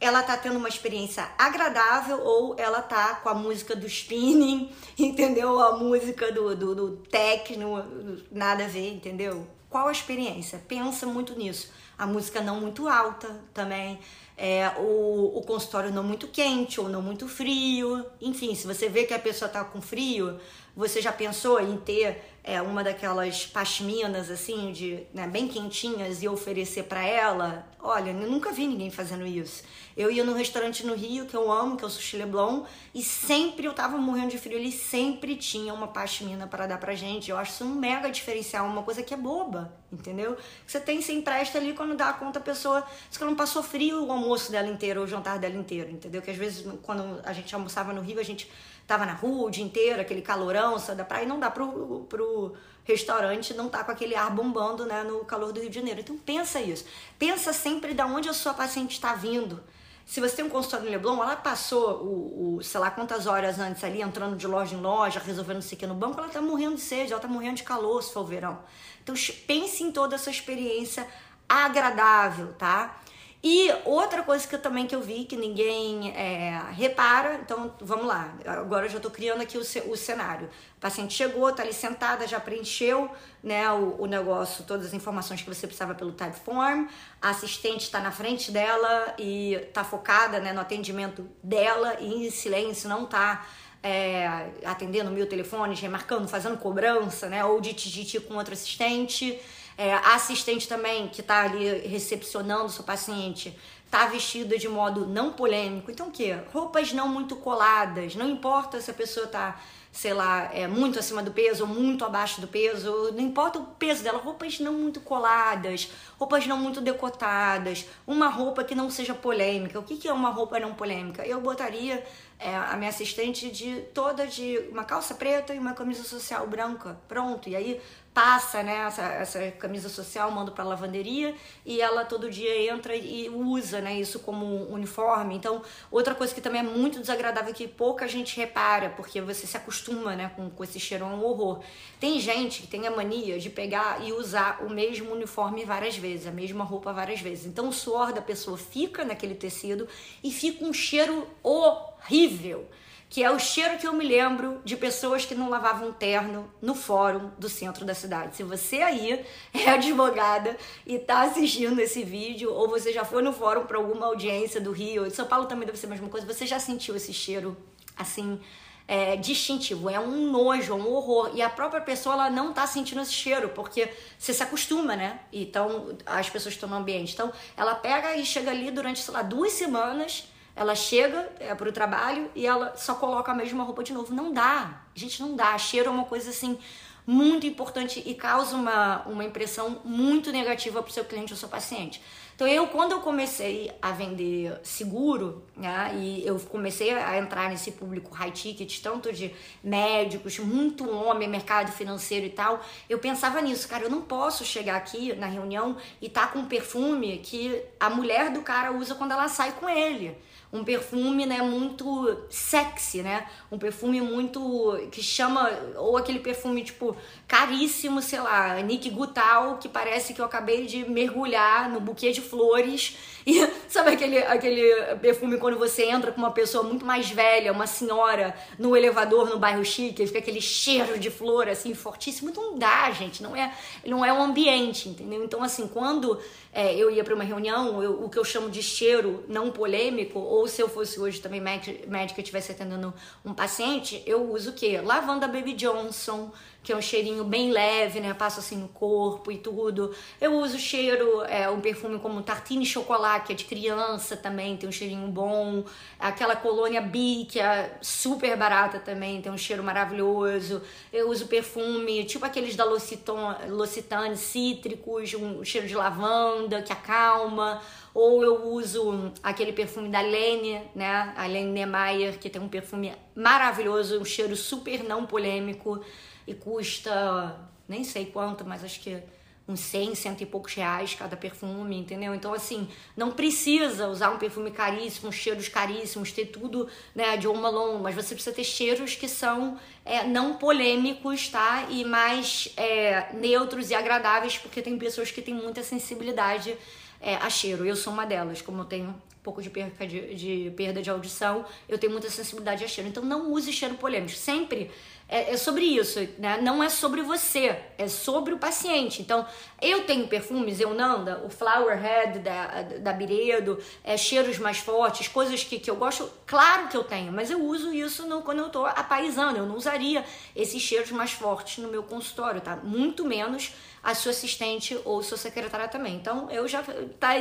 Ela 0.00 0.22
está 0.22 0.36
tendo 0.36 0.58
uma 0.58 0.68
experiência 0.68 1.30
agradável 1.38 2.20
ou 2.20 2.56
ela 2.58 2.82
tá 2.82 3.14
com 3.22 3.28
a 3.28 3.34
música 3.34 3.76
do 3.76 3.86
spinning, 3.86 4.72
entendeu? 4.98 5.60
A 5.60 5.76
música 5.76 6.32
do, 6.32 6.56
do, 6.56 6.74
do 6.74 6.96
techno, 6.96 8.20
nada 8.32 8.64
a 8.64 8.66
ver, 8.66 8.92
entendeu? 8.92 9.46
Qual 9.70 9.86
a 9.86 9.92
experiência? 9.92 10.60
Pensa 10.66 11.06
muito 11.06 11.38
nisso. 11.38 11.70
A 11.96 12.08
música 12.08 12.40
não 12.40 12.60
muito 12.60 12.88
alta 12.88 13.40
também 13.54 14.00
é, 14.36 14.68
o, 14.78 15.38
o 15.38 15.42
consultório 15.42 15.92
não 15.92 16.02
muito 16.02 16.26
quente 16.28 16.80
ou 16.80 16.88
não 16.88 17.00
muito 17.00 17.28
frio. 17.28 18.04
Enfim, 18.20 18.54
se 18.54 18.66
você 18.66 18.88
vê 18.88 19.04
que 19.04 19.14
a 19.14 19.18
pessoa 19.18 19.46
está 19.46 19.64
com 19.64 19.80
frio, 19.80 20.38
você 20.76 21.00
já 21.00 21.12
pensou 21.12 21.60
em 21.60 21.76
ter 21.76 22.22
é, 22.42 22.60
uma 22.60 22.82
daquelas 22.82 23.46
pashminas, 23.46 24.30
assim, 24.30 24.72
de 24.72 25.06
né, 25.14 25.26
bem 25.26 25.46
quentinhas 25.46 26.22
e 26.22 26.28
oferecer 26.28 26.84
para 26.84 27.02
ela, 27.02 27.66
olha, 27.80 28.10
eu 28.10 28.30
nunca 28.30 28.52
vi 28.52 28.66
ninguém 28.66 28.90
fazendo 28.90 29.24
isso. 29.24 29.62
Eu 29.96 30.10
ia 30.10 30.24
num 30.24 30.34
restaurante 30.34 30.84
no 30.84 30.94
Rio, 30.94 31.26
que 31.26 31.36
eu 31.36 31.50
amo, 31.50 31.76
que 31.76 31.84
é 31.84 31.86
o 31.86 31.90
Sushi 31.90 32.16
Leblon, 32.16 32.64
e 32.92 33.02
sempre 33.02 33.66
eu 33.66 33.72
tava 33.72 33.96
morrendo 33.96 34.30
de 34.30 34.38
frio, 34.38 34.58
ele 34.58 34.72
sempre 34.72 35.36
tinha 35.36 35.72
uma 35.72 35.86
pashmina 35.86 36.46
para 36.46 36.66
dar 36.66 36.78
pra 36.78 36.94
gente. 36.94 37.30
Eu 37.30 37.38
acho 37.38 37.52
isso 37.52 37.64
um 37.64 37.74
mega 37.76 38.10
diferencial, 38.10 38.66
uma 38.66 38.82
coisa 38.82 39.02
que 39.02 39.14
é 39.14 39.16
boba, 39.16 39.72
entendeu? 39.94 40.36
Você 40.66 40.78
tem, 40.80 41.00
você 41.00 41.12
empresta 41.12 41.58
ali, 41.58 41.72
quando 41.72 41.96
dá 41.96 42.10
a 42.10 42.12
conta 42.12 42.38
a 42.38 42.42
pessoa, 42.42 42.84
diz 43.08 43.16
que 43.16 43.22
ela 43.22 43.30
não 43.30 43.36
passou 43.36 43.62
frio 43.62 44.04
o 44.04 44.12
almoço 44.12 44.52
dela 44.52 44.68
inteiro, 44.68 45.00
ou 45.00 45.06
o 45.06 45.08
jantar 45.08 45.38
dela 45.38 45.54
inteiro, 45.54 45.90
entendeu? 45.90 46.20
Que 46.20 46.30
às 46.30 46.36
vezes, 46.36 46.66
quando 46.82 47.20
a 47.24 47.32
gente 47.32 47.54
almoçava 47.54 47.92
no 47.92 48.00
Rio, 48.00 48.20
a 48.20 48.24
gente 48.24 48.50
tava 48.86 49.06
na 49.06 49.14
rua 49.14 49.46
o 49.46 49.50
dia 49.50 49.64
inteiro, 49.64 50.00
aquele 50.00 50.20
calorão, 50.20 50.78
sai 50.78 50.94
da 50.94 51.04
praia, 51.04 51.24
e 51.24 51.26
não 51.26 51.40
dá 51.40 51.50
pro, 51.50 52.06
pro 52.08 52.54
restaurante 52.84 53.54
não 53.54 53.68
tá 53.68 53.82
com 53.82 53.90
aquele 53.90 54.14
ar 54.14 54.30
bombando, 54.30 54.84
né, 54.86 55.02
no 55.02 55.24
calor 55.24 55.52
do 55.52 55.60
Rio 55.60 55.70
de 55.70 55.74
Janeiro. 55.74 56.00
Então 56.00 56.16
pensa 56.18 56.60
isso. 56.60 56.84
Pensa 57.18 57.52
sempre 57.52 57.94
de 57.94 58.02
onde 58.02 58.28
a 58.28 58.32
sua 58.32 58.54
paciente 58.54 58.92
está 58.92 59.14
vindo. 59.14 59.62
Se 60.06 60.20
você 60.20 60.36
tem 60.36 60.44
um 60.44 60.50
consultório 60.50 60.84
no 60.84 60.92
Leblon, 60.92 61.22
ela 61.22 61.34
passou 61.34 62.02
o, 62.02 62.56
o, 62.56 62.62
sei 62.62 62.78
lá 62.78 62.90
quantas 62.90 63.26
horas 63.26 63.58
antes 63.58 63.82
ali, 63.82 64.02
entrando 64.02 64.36
de 64.36 64.46
loja 64.46 64.74
em 64.74 64.80
loja, 64.80 65.18
resolvendo 65.18 65.60
isso 65.60 65.74
aqui 65.74 65.86
no 65.86 65.94
banco, 65.94 66.20
ela 66.20 66.28
tá 66.28 66.42
morrendo 66.42 66.74
de 66.74 66.82
sede, 66.82 67.12
ela 67.12 67.20
tá 67.22 67.28
morrendo 67.28 67.56
de 67.56 67.62
calor 67.62 68.02
se 68.02 68.12
for 68.12 68.20
o 68.20 68.24
verão. 68.24 68.58
Então 69.02 69.14
pense 69.46 69.82
em 69.82 69.90
toda 69.90 70.14
essa 70.14 70.30
experiência 70.30 71.06
agradável, 71.48 72.52
tá? 72.54 73.00
E 73.46 73.70
outra 73.84 74.22
coisa 74.22 74.48
que 74.48 74.54
eu 74.54 74.58
também 74.58 74.86
que 74.86 74.94
eu 74.94 75.02
vi 75.02 75.26
que 75.26 75.36
ninguém 75.36 76.12
é, 76.16 76.58
repara, 76.72 77.34
então 77.34 77.74
vamos 77.78 78.06
lá, 78.06 78.34
agora 78.46 78.86
eu 78.86 78.88
já 78.88 78.96
estou 78.96 79.10
criando 79.10 79.42
aqui 79.42 79.58
o, 79.58 79.60
o 79.60 79.96
cenário. 79.98 80.48
Paciente 80.80 81.12
chegou, 81.12 81.50
está 81.50 81.62
ali 81.62 81.74
sentada, 81.74 82.26
já 82.26 82.40
preencheu 82.40 83.10
né, 83.42 83.70
o, 83.70 84.00
o, 84.00 84.06
negócio, 84.06 84.64
todas 84.64 84.86
as 84.86 84.94
informações 84.94 85.42
que 85.42 85.46
você 85.46 85.66
precisava 85.66 85.94
pelo 85.94 86.12
Typeform, 86.12 86.86
a 87.20 87.28
assistente 87.28 87.82
está 87.82 88.00
na 88.00 88.10
frente 88.10 88.50
dela 88.50 89.14
e 89.18 89.52
está 89.52 89.84
focada 89.84 90.40
né, 90.40 90.54
no 90.54 90.62
atendimento 90.62 91.28
dela 91.42 91.98
e 92.00 92.26
em 92.26 92.30
silêncio, 92.30 92.88
não 92.88 93.04
está 93.04 93.44
é, 93.82 94.48
atendendo 94.64 95.10
mil 95.10 95.26
telefones, 95.26 95.78
remarcando, 95.78 96.26
fazendo 96.26 96.56
cobrança, 96.56 97.28
né, 97.28 97.44
ou 97.44 97.60
de 97.60 97.74
tititi 97.74 98.18
com 98.18 98.36
outro 98.36 98.54
assistente. 98.54 99.38
É, 99.76 99.92
a 99.92 100.14
assistente 100.14 100.68
também, 100.68 101.08
que 101.08 101.20
está 101.20 101.42
ali 101.42 101.86
recepcionando 101.86 102.66
o 102.66 102.70
seu 102.70 102.84
paciente, 102.84 103.56
está 103.94 104.06
vestida 104.06 104.58
de 104.58 104.68
modo 104.68 105.06
não 105.06 105.32
polêmico. 105.32 105.90
Então, 105.90 106.08
o 106.08 106.10
quê? 106.10 106.36
Roupas 106.52 106.92
não 106.92 107.08
muito 107.08 107.36
coladas. 107.36 108.16
Não 108.16 108.28
importa 108.28 108.80
se 108.80 108.90
a 108.90 108.94
pessoa 108.94 109.26
está, 109.26 109.60
sei 109.92 110.12
lá, 110.12 110.50
é, 110.52 110.66
muito 110.66 110.98
acima 110.98 111.22
do 111.22 111.30
peso 111.30 111.62
ou 111.62 111.68
muito 111.68 112.04
abaixo 112.04 112.40
do 112.40 112.48
peso. 112.48 113.12
Não 113.12 113.20
importa 113.20 113.60
o 113.60 113.66
peso 113.66 114.02
dela. 114.02 114.18
Roupas 114.18 114.58
não 114.58 114.72
muito 114.72 115.00
coladas. 115.00 115.90
Roupas 116.18 116.44
não 116.44 116.56
muito 116.56 116.80
decotadas. 116.80 117.86
Uma 118.04 118.28
roupa 118.28 118.64
que 118.64 118.74
não 118.74 118.90
seja 118.90 119.14
polêmica. 119.14 119.78
O 119.78 119.84
que, 119.84 119.96
que 119.96 120.08
é 120.08 120.12
uma 120.12 120.30
roupa 120.30 120.58
não 120.58 120.74
polêmica? 120.74 121.24
Eu 121.24 121.40
botaria 121.40 122.04
é, 122.40 122.52
a 122.56 122.76
minha 122.76 122.90
assistente 122.90 123.48
de 123.48 123.80
toda 123.94 124.26
de 124.26 124.58
uma 124.72 124.82
calça 124.82 125.14
preta 125.14 125.54
e 125.54 125.58
uma 125.58 125.72
camisa 125.72 126.02
social 126.02 126.44
branca. 126.48 126.98
Pronto. 127.06 127.48
E 127.48 127.54
aí 127.54 127.80
passa 128.14 128.62
né, 128.62 128.86
essa, 128.86 129.02
essa 129.02 129.50
camisa 129.50 129.88
social, 129.88 130.30
manda 130.30 130.52
para 130.52 130.62
lavanderia 130.62 131.34
e 131.66 131.80
ela 131.80 132.04
todo 132.04 132.30
dia 132.30 132.70
entra 132.72 132.94
e 132.94 133.28
usa 133.28 133.80
né, 133.80 133.98
isso 133.98 134.20
como 134.20 134.46
uniforme. 134.72 135.34
Então, 135.34 135.60
outra 135.90 136.14
coisa 136.14 136.32
que 136.32 136.40
também 136.40 136.60
é 136.60 136.64
muito 136.64 137.00
desagradável 137.00 137.52
que 137.52 137.66
pouca 137.66 138.06
gente 138.06 138.36
repara, 138.36 138.90
porque 138.90 139.20
você 139.20 139.48
se 139.48 139.56
acostuma 139.56 140.14
né, 140.14 140.30
com, 140.36 140.48
com 140.48 140.62
esse 140.62 140.78
cheiro, 140.78 141.04
é 141.04 141.08
um 141.08 141.24
horror. 141.24 141.60
Tem 141.98 142.20
gente 142.20 142.62
que 142.62 142.68
tem 142.68 142.86
a 142.86 142.90
mania 142.92 143.40
de 143.40 143.50
pegar 143.50 144.00
e 144.06 144.12
usar 144.12 144.64
o 144.64 144.70
mesmo 144.70 145.12
uniforme 145.12 145.64
várias 145.64 145.96
vezes, 145.96 146.28
a 146.28 146.32
mesma 146.32 146.62
roupa 146.62 146.92
várias 146.92 147.20
vezes. 147.20 147.46
Então, 147.46 147.68
o 147.68 147.72
suor 147.72 148.12
da 148.12 148.22
pessoa 148.22 148.56
fica 148.56 149.04
naquele 149.04 149.34
tecido 149.34 149.88
e 150.22 150.30
fica 150.30 150.64
um 150.64 150.72
cheiro 150.72 151.26
horrível 151.42 152.68
que 153.14 153.22
é 153.22 153.30
o 153.30 153.38
cheiro 153.38 153.78
que 153.78 153.86
eu 153.86 153.92
me 153.92 154.04
lembro 154.04 154.60
de 154.64 154.76
pessoas 154.76 155.24
que 155.24 155.36
não 155.36 155.48
lavavam 155.48 155.92
terno 155.92 156.52
no 156.60 156.74
fórum 156.74 157.30
do 157.38 157.48
centro 157.48 157.84
da 157.84 157.94
cidade. 157.94 158.34
Se 158.34 158.42
você 158.42 158.82
aí 158.82 159.24
é 159.54 159.70
advogada 159.70 160.56
e 160.84 160.96
está 160.96 161.22
assistindo 161.22 161.78
esse 161.78 162.02
vídeo, 162.02 162.52
ou 162.52 162.68
você 162.68 162.92
já 162.92 163.04
foi 163.04 163.22
no 163.22 163.32
fórum 163.32 163.66
para 163.66 163.76
alguma 163.76 164.06
audiência 164.06 164.60
do 164.60 164.72
Rio, 164.72 165.06
de 165.06 165.14
São 165.14 165.28
Paulo 165.28 165.46
também 165.46 165.64
deve 165.64 165.78
ser 165.78 165.86
a 165.86 165.90
mesma 165.90 166.08
coisa, 166.08 166.26
você 166.26 166.44
já 166.44 166.58
sentiu 166.58 166.96
esse 166.96 167.12
cheiro 167.12 167.56
assim 167.96 168.40
é, 168.88 169.14
distintivo, 169.14 169.88
é 169.88 170.00
um 170.00 170.32
nojo, 170.32 170.74
um 170.74 170.92
horror. 170.92 171.30
E 171.34 171.40
a 171.40 171.48
própria 171.48 171.82
pessoa 171.82 172.16
ela 172.16 172.30
não 172.30 172.52
tá 172.52 172.66
sentindo 172.66 173.00
esse 173.00 173.12
cheiro, 173.12 173.50
porque 173.50 173.92
você 174.18 174.34
se 174.34 174.42
acostuma, 174.42 174.96
né? 174.96 175.20
Então, 175.32 175.96
as 176.04 176.28
pessoas 176.28 176.56
estão 176.56 176.68
no 176.68 176.74
ambiente. 176.74 177.14
Então, 177.14 177.32
ela 177.56 177.76
pega 177.76 178.16
e 178.16 178.26
chega 178.26 178.50
ali 178.50 178.72
durante, 178.72 178.98
sei 178.98 179.14
lá, 179.14 179.22
duas 179.22 179.52
semanas 179.52 180.33
ela 180.56 180.74
chega 180.74 181.32
é, 181.40 181.54
para 181.54 181.68
o 181.68 181.72
trabalho 181.72 182.30
e 182.34 182.46
ela 182.46 182.76
só 182.76 182.94
coloca 182.94 183.32
a 183.32 183.34
mesma 183.34 183.64
roupa 183.64 183.82
de 183.82 183.92
novo. 183.92 184.14
Não 184.14 184.32
dá. 184.32 184.82
Gente, 184.94 185.20
não 185.20 185.34
dá. 185.34 185.56
Cheiro 185.58 185.88
é 185.88 185.90
uma 185.90 186.04
coisa 186.04 186.30
assim 186.30 186.58
muito 187.06 187.46
importante 187.46 188.02
e 188.04 188.14
causa 188.14 188.56
uma, 188.56 189.02
uma 189.06 189.24
impressão 189.24 189.80
muito 189.84 190.32
negativa 190.32 190.82
para 190.82 190.90
o 190.90 190.92
seu 190.92 191.04
cliente 191.04 191.32
ou 191.32 191.38
seu 191.38 191.48
paciente. 191.48 192.00
Então 192.34 192.48
eu, 192.48 192.66
quando 192.66 192.92
eu 192.92 193.00
comecei 193.00 193.70
a 193.80 193.92
vender 193.92 194.58
seguro, 194.64 195.44
né, 195.56 195.94
e 195.96 196.26
eu 196.26 196.40
comecei 196.40 196.92
a 196.92 197.16
entrar 197.18 197.48
nesse 197.48 197.72
público 197.72 198.12
high 198.12 198.32
ticket, 198.32 198.80
tanto 198.80 199.12
de 199.12 199.32
médicos, 199.62 200.38
muito 200.40 200.90
homem, 200.90 201.28
mercado 201.28 201.70
financeiro 201.70 202.26
e 202.26 202.30
tal, 202.30 202.60
eu 202.88 202.98
pensava 202.98 203.40
nisso, 203.40 203.68
cara, 203.68 203.84
eu 203.84 203.90
não 203.90 204.02
posso 204.02 204.44
chegar 204.44 204.76
aqui 204.76 205.14
na 205.14 205.26
reunião 205.26 205.76
e 206.02 206.08
tá 206.08 206.26
com 206.26 206.40
um 206.40 206.46
perfume 206.46 207.18
que 207.18 207.62
a 207.78 207.88
mulher 207.88 208.32
do 208.32 208.40
cara 208.40 208.72
usa 208.72 208.96
quando 208.96 209.12
ela 209.12 209.28
sai 209.28 209.52
com 209.52 209.68
ele 209.68 210.16
um 210.54 210.62
perfume, 210.62 211.26
né, 211.26 211.42
muito 211.42 212.16
sexy, 212.30 213.02
né? 213.02 213.26
Um 213.50 213.58
perfume 213.58 214.00
muito 214.00 214.78
que 214.92 215.02
chama 215.02 215.50
ou 215.76 215.96
aquele 215.96 216.20
perfume 216.20 216.62
tipo 216.62 216.96
caríssimo, 217.26 218.00
sei 218.00 218.20
lá, 218.20 218.54
Nick 218.62 218.88
Gutal, 218.88 219.58
que 219.58 219.68
parece 219.68 220.14
que 220.14 220.20
eu 220.20 220.24
acabei 220.24 220.64
de 220.64 220.88
mergulhar 220.88 221.68
no 221.68 221.80
buquê 221.80 222.12
de 222.12 222.20
flores. 222.20 222.96
E 223.26 223.40
sabe 223.68 223.92
aquele 223.92 224.18
aquele 224.18 224.96
perfume 224.96 225.38
quando 225.38 225.58
você 225.58 225.84
entra 225.86 226.12
com 226.12 226.18
uma 226.18 226.30
pessoa 226.30 226.62
muito 226.62 226.84
mais 226.84 227.08
velha, 227.08 227.52
uma 227.52 227.66
senhora 227.66 228.36
no 228.58 228.76
elevador 228.76 229.30
no 229.30 229.38
bairro 229.38 229.64
chique, 229.64 230.06
fica 230.06 230.18
aquele 230.18 230.42
cheiro 230.42 230.98
de 230.98 231.10
flor 231.10 231.48
assim 231.48 231.72
fortíssimo, 231.72 232.30
não 232.36 232.58
dá, 232.58 232.90
gente, 232.90 233.22
não 233.22 233.34
é 233.34 233.50
não 233.86 234.04
é 234.04 234.12
o 234.12 234.20
ambiente, 234.20 234.90
entendeu? 234.90 235.24
Então 235.24 235.42
assim, 235.42 235.66
quando 235.66 236.20
é, 236.54 236.72
eu 236.72 236.88
ia 236.88 237.02
para 237.02 237.14
uma 237.14 237.24
reunião, 237.24 237.82
eu, 237.82 238.04
o 238.04 238.08
que 238.08 238.16
eu 238.16 238.24
chamo 238.24 238.48
de 238.48 238.62
cheiro 238.62 239.24
não 239.26 239.50
polêmico, 239.50 240.20
ou 240.20 240.46
se 240.46 240.62
eu 240.62 240.68
fosse 240.68 241.00
hoje 241.00 241.20
também 241.20 241.40
médica 241.40 242.20
e 242.20 242.22
estivesse 242.22 242.52
atendendo 242.52 242.94
um 243.24 243.34
paciente, 243.34 244.00
eu 244.06 244.32
uso 244.32 244.50
o 244.50 244.52
quê? 244.52 244.80
Lavanda 244.80 245.26
Baby 245.26 245.54
Johnson, 245.54 246.30
que 246.64 246.72
é 246.72 246.76
um 246.76 246.80
cheirinho 246.80 247.22
bem 247.24 247.52
leve, 247.52 248.00
né? 248.00 248.14
Passa 248.14 248.40
assim 248.40 248.56
no 248.56 248.68
corpo 248.68 249.30
e 249.30 249.36
tudo. 249.36 249.94
Eu 250.18 250.32
uso 250.38 250.58
cheiro, 250.58 251.22
é, 251.24 251.48
um 251.50 251.60
perfume 251.60 251.98
como 251.98 252.22
Tartine 252.22 252.64
Chocolate, 252.64 253.26
que 253.26 253.32
é 253.32 253.36
de 253.36 253.44
criança 253.44 254.16
também, 254.16 254.56
tem 254.56 254.66
um 254.66 254.72
cheirinho 254.72 255.06
bom. 255.08 255.64
Aquela 255.98 256.34
colônia 256.34 256.80
B, 256.80 257.26
que 257.28 257.38
é 257.38 257.76
super 257.82 258.34
barata 258.34 258.78
também, 258.78 259.20
tem 259.20 259.30
um 259.30 259.36
cheiro 259.36 259.62
maravilhoso. 259.62 260.62
Eu 260.90 261.10
uso 261.10 261.26
perfume, 261.26 262.04
tipo 262.04 262.24
aqueles 262.24 262.56
da 262.56 262.64
L'Occitane, 262.64 264.16
cítricos, 264.16 265.12
um 265.12 265.44
cheiro 265.44 265.68
de 265.68 265.74
lavanda 265.74 266.62
que 266.62 266.72
acalma 266.72 267.60
ou 267.94 268.24
eu 268.24 268.48
uso 268.48 269.12
aquele 269.22 269.52
perfume 269.52 269.88
da 269.88 270.00
Lene, 270.00 270.60
né? 270.74 271.14
A 271.16 271.26
Lene 271.26 271.52
Niemeyer, 271.52 272.18
que 272.18 272.28
tem 272.28 272.42
um 272.42 272.48
perfume 272.48 272.92
maravilhoso, 273.14 274.00
um 274.00 274.04
cheiro 274.04 274.34
super 274.34 274.82
não 274.82 275.06
polêmico 275.06 275.80
e 276.26 276.34
custa 276.34 277.38
nem 277.68 277.84
sei 277.84 278.06
quanto, 278.06 278.44
mas 278.44 278.62
acho 278.62 278.80
que 278.80 279.02
uns 279.46 279.60
100, 279.60 279.94
cento 279.94 280.22
e 280.22 280.26
poucos 280.26 280.54
reais 280.54 280.94
cada 280.94 281.16
perfume, 281.16 281.76
entendeu? 281.76 282.14
Então, 282.14 282.32
assim, 282.32 282.66
não 282.96 283.10
precisa 283.10 283.88
usar 283.88 284.10
um 284.10 284.16
perfume 284.16 284.50
caríssimo, 284.50 285.12
cheiros 285.12 285.48
caríssimos, 285.48 286.12
ter 286.12 286.26
tudo, 286.26 286.66
né, 286.94 287.16
de 287.18 287.28
uma 287.28 287.50
long, 287.50 287.78
mas 287.78 287.94
você 287.94 288.14
precisa 288.14 288.34
ter 288.34 288.44
cheiros 288.44 288.94
que 288.94 289.06
são 289.06 289.58
é, 289.84 290.02
não 290.04 290.34
polêmicos, 290.34 291.28
tá? 291.28 291.66
E 291.68 291.84
mais 291.84 292.52
é, 292.56 293.12
neutros 293.12 293.70
e 293.70 293.74
agradáveis, 293.74 294.38
porque 294.38 294.62
tem 294.62 294.78
pessoas 294.78 295.10
que 295.10 295.20
têm 295.20 295.34
muita 295.34 295.62
sensibilidade 295.62 296.56
é, 296.98 297.16
a 297.16 297.28
cheiro. 297.28 297.66
Eu 297.66 297.76
sou 297.76 297.92
uma 297.92 298.06
delas, 298.06 298.40
como 298.40 298.62
eu 298.62 298.64
tenho 298.64 298.94
pouco 299.24 299.42
de 299.42 299.48
perda 299.48 299.86
de, 299.86 300.14
de, 300.14 300.50
perda 300.50 300.82
de 300.82 300.90
audição, 300.90 301.46
eu 301.66 301.78
tenho 301.78 301.90
muita 301.90 302.10
sensibilidade 302.10 302.62
a 302.62 302.68
cheiro. 302.68 302.88
Então 302.90 303.02
não 303.02 303.32
use 303.32 303.50
cheiro 303.52 303.74
polêmico. 303.74 304.12
Sempre 304.12 304.70
é, 305.08 305.32
é, 305.32 305.36
sobre 305.36 305.64
isso, 305.64 305.98
né? 306.18 306.38
Não 306.42 306.62
é 306.62 306.68
sobre 306.68 307.02
você, 307.02 307.58
é 307.78 307.88
sobre 307.88 308.34
o 308.34 308.38
paciente. 308.38 309.00
Então, 309.00 309.26
eu 309.60 309.84
tenho 309.84 310.06
perfumes, 310.08 310.60
eu 310.60 310.74
Nanda, 310.74 311.22
o 311.24 311.30
Flower 311.30 311.78
Head 311.78 312.18
da, 312.20 312.62
da 312.62 312.92
Biredo, 312.92 313.58
é, 313.82 313.96
cheiros 313.96 314.38
mais 314.38 314.58
fortes, 314.58 315.08
coisas 315.08 315.42
que, 315.42 315.58
que 315.58 315.70
eu 315.70 315.76
gosto, 315.76 316.10
claro 316.26 316.68
que 316.68 316.76
eu 316.76 316.84
tenho, 316.84 317.12
mas 317.12 317.30
eu 317.30 317.42
uso 317.42 317.72
isso 317.72 318.06
no, 318.06 318.22
quando 318.22 318.40
eu 318.40 318.50
tô 318.50 318.66
apaisando. 318.66 319.38
Eu 319.38 319.46
não 319.46 319.56
usaria 319.56 320.04
esses 320.36 320.60
cheiros 320.60 320.90
mais 320.90 321.12
fortes 321.12 321.58
no 321.62 321.68
meu 321.68 321.82
consultório, 321.82 322.40
tá? 322.40 322.56
Muito 322.56 323.04
menos 323.04 323.52
a 323.84 323.94
sua 323.94 324.12
assistente 324.12 324.80
ou 324.86 325.02
sua 325.02 325.18
secretária 325.18 325.68
também. 325.68 325.94
Então 325.96 326.30
eu 326.30 326.48
já 326.48 326.64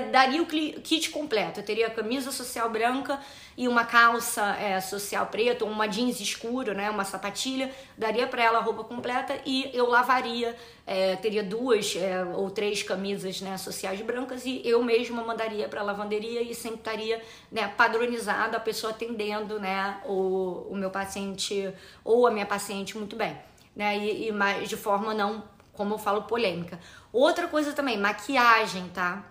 daria 0.09 0.41
o 0.41 0.45
kit 0.45 1.09
completo. 1.09 1.59
Eu 1.59 1.65
teria 1.65 1.89
camisa 1.89 2.31
social 2.31 2.69
branca 2.69 3.19
e 3.57 3.67
uma 3.67 3.83
calça 3.83 4.55
é, 4.55 4.79
social 4.79 5.27
preta, 5.27 5.65
ou 5.65 5.69
uma 5.69 5.87
jeans 5.87 6.21
escuro, 6.21 6.73
né, 6.73 6.89
uma 6.89 7.03
sapatilha. 7.03 7.69
Daria 7.97 8.25
para 8.25 8.41
ela 8.41 8.59
a 8.59 8.61
roupa 8.61 8.85
completa 8.85 9.37
e 9.45 9.69
eu 9.73 9.89
lavaria. 9.89 10.55
É, 10.85 11.15
teria 11.17 11.43
duas 11.43 11.95
é, 11.95 12.23
ou 12.25 12.49
três 12.49 12.83
camisas 12.83 13.39
né, 13.39 13.57
sociais 13.57 14.01
brancas 14.01 14.45
e 14.45 14.61
eu 14.65 14.83
mesma 14.83 15.23
mandaria 15.23 15.67
para 15.69 15.79
a 15.79 15.83
lavanderia 15.83 16.41
e 16.41 16.53
sempre 16.53 16.79
estaria 16.79 17.21
né, 17.49 17.69
padronizado 17.69 18.57
a 18.57 18.59
pessoa 18.59 18.91
atendendo 18.91 19.59
né, 19.59 20.01
o, 20.05 20.67
o 20.69 20.75
meu 20.75 20.89
paciente 20.89 21.73
ou 22.03 22.27
a 22.27 22.31
minha 22.31 22.45
paciente 22.45 22.97
muito 22.97 23.15
bem. 23.15 23.37
Né, 23.75 23.97
e, 23.97 24.29
e 24.29 24.67
de 24.67 24.77
forma 24.77 25.13
não 25.13 25.52
como 25.73 25.95
eu 25.95 25.97
falo, 25.97 26.23
polêmica. 26.23 26.79
Outra 27.11 27.47
coisa 27.47 27.73
também, 27.73 27.97
maquiagem, 27.97 28.89
tá? 28.89 29.23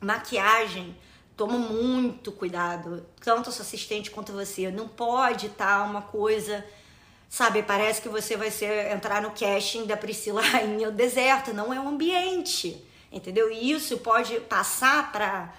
Maquiagem, 0.00 0.96
toma 1.36 1.58
muito 1.58 2.32
cuidado, 2.32 3.04
tanto 3.20 3.50
a 3.50 3.52
sua 3.52 3.62
assistente 3.62 4.10
quanto 4.10 4.32
você. 4.32 4.70
Não 4.70 4.88
pode 4.88 5.46
estar 5.46 5.78
tá 5.78 5.84
uma 5.84 6.02
coisa, 6.02 6.64
sabe? 7.28 7.62
Parece 7.62 8.00
que 8.00 8.08
você 8.08 8.36
vai 8.36 8.50
ser 8.50 8.92
entrar 8.92 9.20
no 9.20 9.32
casting 9.32 9.84
da 9.84 9.96
Priscila 9.96 10.40
Rainha 10.40 10.88
o 10.88 10.92
deserto. 10.92 11.52
Não 11.52 11.72
é 11.72 11.80
um 11.80 11.88
ambiente, 11.88 12.84
entendeu? 13.10 13.50
E 13.50 13.72
isso 13.72 13.98
pode 13.98 14.40
passar 14.40 15.12
para 15.12 15.52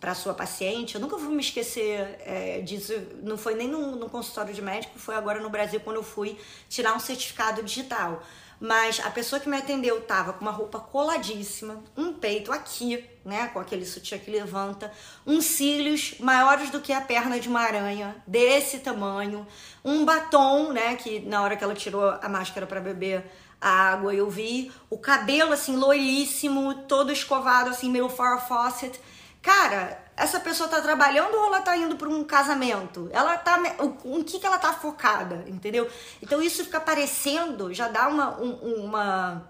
para 0.00 0.12
sua 0.14 0.34
paciente. 0.34 0.96
Eu 0.96 1.00
nunca 1.00 1.16
vou 1.16 1.30
me 1.30 1.40
esquecer 1.40 2.18
é, 2.26 2.60
disso. 2.62 2.92
Não 3.22 3.38
foi 3.38 3.54
nem 3.54 3.68
no 3.68 4.10
consultório 4.10 4.52
de 4.52 4.60
médico, 4.60 4.98
foi 4.98 5.14
agora 5.14 5.40
no 5.40 5.48
Brasil 5.48 5.78
quando 5.78 5.96
eu 5.96 6.02
fui 6.02 6.36
tirar 6.68 6.94
um 6.94 6.98
certificado 6.98 7.62
digital 7.62 8.22
mas 8.60 9.00
a 9.04 9.10
pessoa 9.10 9.40
que 9.40 9.48
me 9.48 9.56
atendeu 9.56 10.00
tava 10.00 10.32
com 10.32 10.42
uma 10.42 10.50
roupa 10.50 10.78
coladíssima, 10.78 11.82
um 11.96 12.12
peito 12.12 12.52
aqui, 12.52 13.04
né, 13.24 13.48
com 13.48 13.58
aquele 13.58 13.84
sutiã 13.84 14.18
que 14.18 14.30
levanta, 14.30 14.92
uns 15.26 15.44
cílios 15.44 16.14
maiores 16.20 16.70
do 16.70 16.80
que 16.80 16.92
a 16.92 17.00
perna 17.00 17.38
de 17.38 17.48
uma 17.48 17.60
aranha, 17.60 18.16
desse 18.26 18.78
tamanho, 18.78 19.46
um 19.84 20.04
batom, 20.04 20.72
né, 20.72 20.96
que 20.96 21.20
na 21.20 21.42
hora 21.42 21.56
que 21.56 21.64
ela 21.64 21.74
tirou 21.74 22.08
a 22.08 22.28
máscara 22.28 22.66
para 22.66 22.80
beber 22.80 23.24
a 23.60 23.70
água 23.70 24.14
eu 24.14 24.28
vi, 24.28 24.70
o 24.90 24.98
cabelo 24.98 25.52
assim 25.52 25.76
loiríssimo, 25.76 26.74
todo 26.86 27.10
escovado 27.10 27.70
assim 27.70 27.90
meio 27.90 28.08
Farrah 28.08 28.38
Fawcett. 28.38 29.00
Cara, 29.42 30.05
essa 30.16 30.40
pessoa 30.40 30.68
tá 30.68 30.80
trabalhando 30.80 31.34
ou 31.34 31.46
ela 31.46 31.60
tá 31.60 31.76
indo 31.76 31.94
para 31.96 32.08
um 32.08 32.24
casamento? 32.24 33.10
Ela 33.12 33.36
tá. 33.36 33.60
O, 34.04 34.24
que, 34.24 34.38
que 34.38 34.46
ela 34.46 34.58
tá 34.58 34.72
focada, 34.72 35.44
entendeu? 35.46 35.88
Então 36.22 36.40
isso 36.42 36.64
fica 36.64 36.80
parecendo, 36.80 37.72
já 37.74 37.86
dá 37.86 38.08
uma, 38.08 38.40
um, 38.40 38.84
uma, 38.86 39.46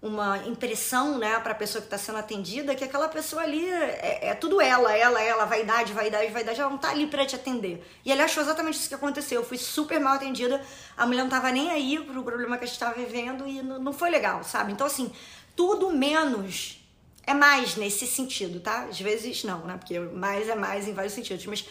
uma 0.00 0.38
impressão, 0.46 1.18
né, 1.18 1.40
pra 1.40 1.52
pessoa 1.52 1.82
que 1.82 1.88
tá 1.88 1.98
sendo 1.98 2.18
atendida, 2.18 2.76
que 2.76 2.84
aquela 2.84 3.08
pessoa 3.08 3.42
ali 3.42 3.68
é, 3.68 4.28
é, 4.28 4.34
tudo 4.34 4.60
ela, 4.60 4.96
ela, 4.96 5.20
ela, 5.20 5.44
vaidade, 5.46 5.92
vaidade, 5.92 6.30
vaidade, 6.30 6.60
ela 6.60 6.70
não 6.70 6.78
tá 6.78 6.90
ali 6.90 7.08
pra 7.08 7.26
te 7.26 7.34
atender. 7.34 7.84
E 8.04 8.12
ele 8.12 8.22
achou 8.22 8.40
exatamente 8.40 8.78
isso 8.78 8.88
que 8.88 8.94
aconteceu. 8.94 9.40
Eu 9.40 9.46
fui 9.46 9.58
super 9.58 9.98
mal 9.98 10.14
atendida, 10.14 10.64
a 10.96 11.06
mulher 11.06 11.22
não 11.22 11.30
tava 11.30 11.50
nem 11.50 11.72
aí 11.72 11.98
pro 11.98 12.22
problema 12.22 12.56
que 12.56 12.62
a 12.62 12.66
gente 12.68 12.78
tava 12.78 12.94
vivendo 12.94 13.48
e 13.48 13.60
não, 13.62 13.80
não 13.80 13.92
foi 13.92 14.10
legal, 14.10 14.44
sabe? 14.44 14.72
Então, 14.72 14.86
assim, 14.86 15.10
tudo 15.56 15.90
menos 15.90 16.83
é 17.26 17.34
mais 17.34 17.76
nesse 17.76 18.06
sentido, 18.06 18.60
tá? 18.60 18.84
Às 18.84 19.00
vezes 19.00 19.44
não, 19.44 19.66
né? 19.66 19.76
Porque 19.76 19.98
mais 19.98 20.48
é 20.48 20.54
mais 20.54 20.86
em 20.86 20.92
vários 20.92 21.14
sentidos. 21.14 21.44
Mas, 21.46 21.64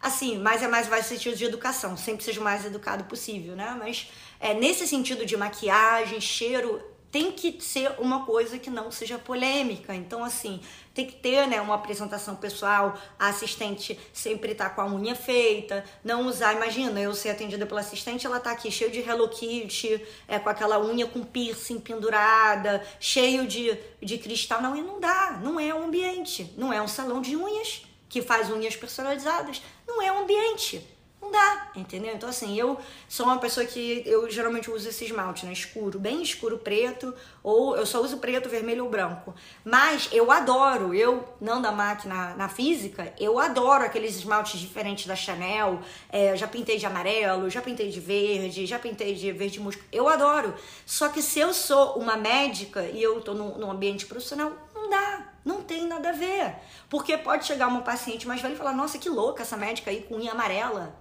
assim, 0.00 0.38
mais 0.38 0.62
é 0.62 0.68
mais 0.68 0.86
em 0.86 0.90
vários 0.90 1.06
sentidos 1.06 1.38
de 1.38 1.44
educação. 1.44 1.96
Sempre 1.96 2.24
seja 2.24 2.40
o 2.40 2.44
mais 2.44 2.64
educado 2.64 3.04
possível, 3.04 3.56
né? 3.56 3.76
Mas 3.78 4.10
é, 4.38 4.54
nesse 4.54 4.86
sentido 4.86 5.26
de 5.26 5.36
maquiagem, 5.36 6.20
cheiro, 6.20 6.80
tem 7.10 7.32
que 7.32 7.60
ser 7.60 7.92
uma 7.98 8.24
coisa 8.24 8.58
que 8.58 8.70
não 8.70 8.90
seja 8.90 9.18
polêmica. 9.18 9.94
Então, 9.94 10.22
assim, 10.22 10.60
tem 11.00 11.06
que 11.06 11.16
ter 11.16 11.46
né, 11.46 11.60
uma 11.60 11.74
apresentação 11.74 12.36
pessoal, 12.36 12.98
a 13.18 13.28
assistente 13.28 13.98
sempre 14.12 14.54
tá 14.54 14.68
com 14.68 14.82
a 14.82 14.86
unha 14.86 15.14
feita, 15.14 15.82
não 16.04 16.26
usar, 16.26 16.54
imagina, 16.54 17.00
eu 17.00 17.14
ser 17.14 17.30
atendida 17.30 17.64
pela 17.64 17.80
assistente, 17.80 18.26
ela 18.26 18.38
tá 18.38 18.50
aqui 18.50 18.70
cheio 18.70 18.90
de 18.90 19.00
Hello 19.00 19.28
Kitty, 19.28 20.02
é, 20.28 20.38
com 20.38 20.48
aquela 20.50 20.78
unha 20.78 21.06
com 21.06 21.22
piercing 21.22 21.80
pendurada, 21.80 22.84
cheio 22.98 23.46
de, 23.46 23.78
de 24.02 24.18
cristal. 24.18 24.60
Não, 24.60 24.76
e 24.76 24.82
não 24.82 25.00
dá, 25.00 25.40
não 25.42 25.58
é 25.58 25.74
um 25.74 25.84
ambiente, 25.84 26.52
não 26.56 26.72
é 26.72 26.82
um 26.82 26.88
salão 26.88 27.22
de 27.22 27.34
unhas 27.34 27.82
que 28.08 28.20
faz 28.20 28.50
unhas 28.50 28.76
personalizadas, 28.76 29.62
não 29.86 30.02
é 30.02 30.12
um 30.12 30.22
ambiente. 30.24 30.86
Não 31.20 31.30
dá, 31.30 31.70
entendeu? 31.76 32.14
Então, 32.14 32.28
assim, 32.28 32.58
eu 32.58 32.78
sou 33.06 33.26
uma 33.26 33.38
pessoa 33.38 33.66
que 33.66 34.02
eu 34.06 34.28
geralmente 34.30 34.70
uso 34.70 34.88
esse 34.88 35.04
esmalte, 35.04 35.44
né? 35.44 35.52
Escuro, 35.52 35.98
bem 35.98 36.22
escuro 36.22 36.56
preto, 36.56 37.14
ou 37.42 37.76
eu 37.76 37.84
só 37.84 38.00
uso 38.00 38.16
preto, 38.16 38.48
vermelho 38.48 38.84
ou 38.84 38.90
branco. 38.90 39.34
Mas 39.62 40.08
eu 40.12 40.32
adoro, 40.32 40.94
eu, 40.94 41.28
não 41.38 41.60
da 41.60 41.70
máquina 41.70 42.34
na 42.36 42.48
física, 42.48 43.12
eu 43.20 43.38
adoro 43.38 43.84
aqueles 43.84 44.16
esmaltes 44.16 44.58
diferentes 44.58 45.06
da 45.06 45.14
Chanel. 45.14 45.80
É, 46.08 46.34
já 46.36 46.48
pintei 46.48 46.78
de 46.78 46.86
amarelo, 46.86 47.50
já 47.50 47.60
pintei 47.60 47.90
de 47.90 48.00
verde, 48.00 48.64
já 48.64 48.78
pintei 48.78 49.14
de 49.14 49.30
verde 49.30 49.60
musgo. 49.60 49.82
Eu 49.92 50.08
adoro. 50.08 50.54
Só 50.86 51.10
que 51.10 51.20
se 51.20 51.38
eu 51.38 51.52
sou 51.52 51.98
uma 51.98 52.16
médica 52.16 52.82
e 52.84 53.02
eu 53.02 53.20
tô 53.20 53.34
num, 53.34 53.58
num 53.58 53.70
ambiente 53.70 54.06
profissional, 54.06 54.52
não 54.74 54.88
dá. 54.88 55.26
Não 55.44 55.62
tem 55.62 55.86
nada 55.86 56.10
a 56.10 56.12
ver. 56.12 56.54
Porque 56.88 57.16
pode 57.18 57.46
chegar 57.46 57.68
uma 57.68 57.82
paciente 57.82 58.26
mais 58.26 58.40
velha 58.40 58.54
e 58.54 58.56
falar: 58.56 58.72
Nossa, 58.72 58.98
que 58.98 59.08
louca 59.08 59.42
essa 59.42 59.56
médica 59.56 59.90
aí 59.90 60.02
com 60.02 60.16
unha 60.16 60.32
amarela 60.32 60.94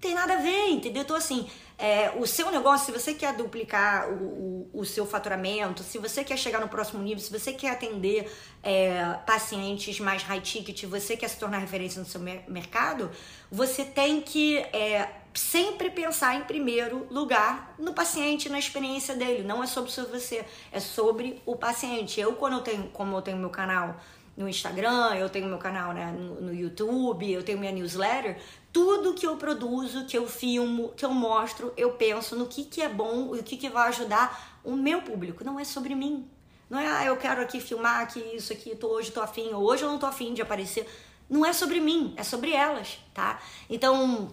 tem 0.00 0.14
nada 0.14 0.34
a 0.34 0.36
ver, 0.36 0.68
entendeu? 0.70 1.02
Então, 1.02 1.16
assim, 1.16 1.48
é, 1.76 2.12
o 2.16 2.26
seu 2.26 2.50
negócio, 2.50 2.86
se 2.86 2.92
você 2.92 3.14
quer 3.14 3.34
duplicar 3.34 4.08
o, 4.08 4.68
o, 4.72 4.80
o, 4.80 4.84
seu 4.84 5.06
faturamento, 5.06 5.82
se 5.82 5.98
você 5.98 6.24
quer 6.24 6.36
chegar 6.36 6.60
no 6.60 6.68
próximo 6.68 7.02
nível, 7.02 7.18
se 7.22 7.30
você 7.30 7.52
quer 7.52 7.70
atender 7.70 8.30
é, 8.62 9.14
pacientes 9.26 9.98
mais 10.00 10.22
high 10.22 10.40
ticket, 10.40 10.84
você 10.84 11.16
quer 11.16 11.28
se 11.28 11.38
tornar 11.38 11.58
referência 11.58 12.00
no 12.00 12.06
seu 12.06 12.20
mercado, 12.20 13.10
você 13.50 13.84
tem 13.84 14.20
que 14.20 14.58
é, 14.58 15.08
sempre 15.34 15.90
pensar 15.90 16.34
em 16.34 16.42
primeiro 16.42 17.06
lugar 17.10 17.74
no 17.78 17.92
paciente, 17.92 18.48
na 18.48 18.58
experiência 18.58 19.14
dele. 19.14 19.42
Não 19.42 19.62
é 19.62 19.66
sobre 19.66 19.90
você, 19.90 20.44
é 20.72 20.80
sobre 20.80 21.40
o 21.46 21.54
paciente. 21.54 22.20
Eu, 22.20 22.34
quando 22.34 22.54
eu 22.54 22.60
tenho, 22.60 22.88
como 22.88 23.16
eu 23.16 23.22
tenho 23.22 23.36
meu 23.36 23.50
canal 23.50 24.00
no 24.38 24.48
Instagram, 24.48 25.16
eu 25.16 25.28
tenho 25.28 25.48
meu 25.48 25.58
canal 25.58 25.92
né, 25.92 26.12
no, 26.12 26.40
no, 26.40 26.54
YouTube, 26.54 27.28
eu 27.28 27.42
tenho 27.42 27.58
minha 27.58 27.72
newsletter. 27.72 28.38
Tudo 28.72 29.12
que 29.12 29.26
eu 29.26 29.36
produzo, 29.36 30.06
que 30.06 30.16
eu 30.16 30.28
filmo, 30.28 30.90
que 30.96 31.04
eu 31.04 31.10
mostro, 31.10 31.72
eu 31.76 31.90
penso 31.94 32.36
no 32.36 32.46
que, 32.46 32.64
que 32.64 32.80
é 32.80 32.88
bom 32.88 33.34
e 33.34 33.40
o 33.40 33.42
que, 33.42 33.56
que 33.56 33.68
vai 33.68 33.88
ajudar 33.88 34.60
o 34.62 34.76
meu 34.76 35.02
público. 35.02 35.42
Não 35.42 35.58
é 35.58 35.64
sobre 35.64 35.92
mim. 35.92 36.30
Não 36.70 36.78
é, 36.78 36.86
ah, 36.86 37.04
eu 37.04 37.16
quero 37.16 37.42
aqui 37.42 37.60
filmar 37.60 38.02
aqui 38.02 38.20
isso 38.32 38.52
aqui, 38.52 38.76
tô, 38.76 38.86
hoje 38.88 39.10
tô 39.10 39.20
afim, 39.20 39.52
ou 39.52 39.64
hoje 39.64 39.82
eu 39.82 39.88
não 39.88 39.98
tô 39.98 40.06
afim 40.06 40.32
de 40.32 40.40
aparecer. 40.40 40.88
Não 41.28 41.44
é 41.44 41.52
sobre 41.52 41.80
mim, 41.80 42.14
é 42.16 42.22
sobre 42.22 42.52
elas, 42.52 43.00
tá? 43.12 43.40
Então, 43.68 44.32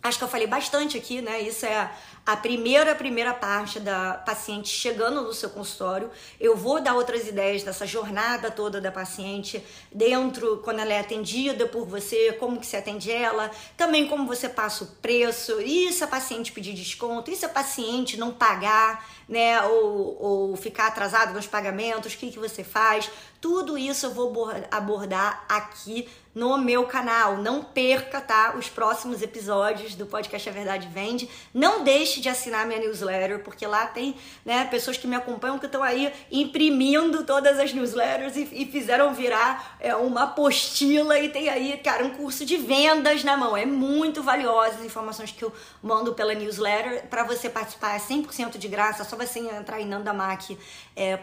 acho 0.00 0.18
que 0.18 0.24
eu 0.24 0.28
falei 0.28 0.46
bastante 0.46 0.96
aqui, 0.96 1.20
né? 1.20 1.40
Isso 1.40 1.66
é 1.66 1.90
a 2.24 2.36
primeira, 2.36 2.94
primeira 2.94 3.34
parte 3.34 3.80
da 3.80 4.14
paciente 4.14 4.68
chegando 4.68 5.22
no 5.22 5.34
seu 5.34 5.50
consultório. 5.50 6.08
Eu 6.40 6.56
vou 6.56 6.80
dar 6.80 6.94
outras 6.94 7.26
ideias 7.26 7.64
dessa 7.64 7.84
jornada 7.84 8.50
toda 8.50 8.80
da 8.80 8.92
paciente 8.92 9.64
dentro, 9.90 10.58
quando 10.58 10.78
ela 10.78 10.92
é 10.92 11.00
atendida 11.00 11.66
por 11.66 11.84
você, 11.84 12.32
como 12.34 12.60
que 12.60 12.66
você 12.66 12.76
atende 12.76 13.10
ela, 13.10 13.50
também 13.76 14.06
como 14.06 14.26
você 14.26 14.48
passa 14.48 14.84
o 14.84 14.86
preço, 14.86 15.60
e 15.60 15.92
se 15.92 16.04
a 16.04 16.06
paciente 16.06 16.52
pedir 16.52 16.74
desconto, 16.74 17.30
e 17.30 17.34
se 17.34 17.44
a 17.44 17.48
paciente 17.48 18.16
não 18.16 18.32
pagar, 18.32 19.04
né, 19.28 19.60
ou, 19.62 20.16
ou 20.22 20.56
ficar 20.56 20.88
atrasado 20.88 21.34
nos 21.34 21.46
pagamentos, 21.46 22.14
o 22.14 22.16
que, 22.16 22.30
que 22.30 22.38
você 22.38 22.62
faz? 22.62 23.10
Tudo 23.40 23.76
isso 23.76 24.06
eu 24.06 24.14
vou 24.14 24.48
abordar 24.70 25.44
aqui 25.48 26.08
no 26.34 26.56
meu 26.58 26.84
canal. 26.86 27.38
Não 27.38 27.62
perca, 27.62 28.20
tá? 28.20 28.54
Os 28.56 28.68
próximos 28.68 29.22
episódios 29.22 29.94
do 29.94 30.06
podcast 30.06 30.48
A 30.48 30.52
Verdade 30.52 30.88
Vende. 30.88 31.28
Não 31.52 31.82
deixe 31.82 32.11
de 32.20 32.28
assinar 32.28 32.66
minha 32.66 32.80
newsletter, 32.80 33.40
porque 33.40 33.66
lá 33.66 33.86
tem 33.86 34.14
né, 34.44 34.66
pessoas 34.70 34.96
que 34.96 35.06
me 35.06 35.16
acompanham 35.16 35.58
que 35.58 35.66
estão 35.66 35.82
aí 35.82 36.12
imprimindo 36.30 37.24
todas 37.24 37.58
as 37.58 37.72
newsletters 37.72 38.36
e, 38.36 38.48
e 38.52 38.66
fizeram 38.66 39.14
virar 39.14 39.76
é, 39.80 39.94
uma 39.94 40.24
apostila 40.24 41.18
e 41.18 41.28
tem 41.28 41.48
aí, 41.48 41.78
cara, 41.78 42.04
um 42.04 42.10
curso 42.10 42.44
de 42.44 42.56
vendas 42.56 43.24
na 43.24 43.36
mão. 43.36 43.56
É 43.56 43.64
muito 43.66 44.22
valiosa 44.22 44.76
as 44.76 44.84
informações 44.84 45.30
que 45.30 45.44
eu 45.44 45.52
mando 45.82 46.14
pela 46.14 46.34
newsletter. 46.34 47.06
Para 47.08 47.24
você 47.24 47.48
participar 47.48 47.96
é 47.96 47.98
100% 47.98 48.58
de 48.58 48.68
graça, 48.68 49.04
só 49.04 49.16
você 49.16 49.38
entrar 49.38 49.80
em 49.80 49.86
nandamac.com 49.86 50.91
é, 50.94 51.18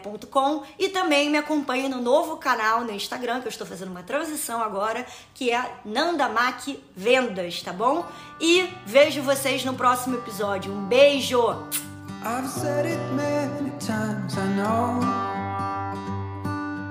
e 0.78 0.88
também 0.88 1.30
me 1.30 1.38
acompanhe 1.38 1.88
no 1.88 2.00
novo 2.00 2.36
canal 2.36 2.82
no 2.82 2.92
Instagram, 2.92 3.40
que 3.40 3.46
eu 3.46 3.50
estou 3.50 3.66
fazendo 3.66 3.90
uma 3.90 4.02
transição 4.02 4.62
agora, 4.62 5.06
que 5.34 5.50
é 5.52 5.70
Nandamac 5.84 6.82
Vendas, 6.96 7.62
tá 7.62 7.72
bom? 7.72 8.04
E 8.40 8.68
vejo 8.84 9.22
vocês 9.22 9.64
no 9.64 9.74
próximo 9.74 10.16
episódio. 10.16 10.72
Um 10.72 10.84
beijo! 10.86 11.40
I've 12.22 12.48
said 12.48 12.86
it 12.86 13.00
many 13.14 13.70
times, 13.78 14.36
I 14.36 14.46
know 14.54 15.00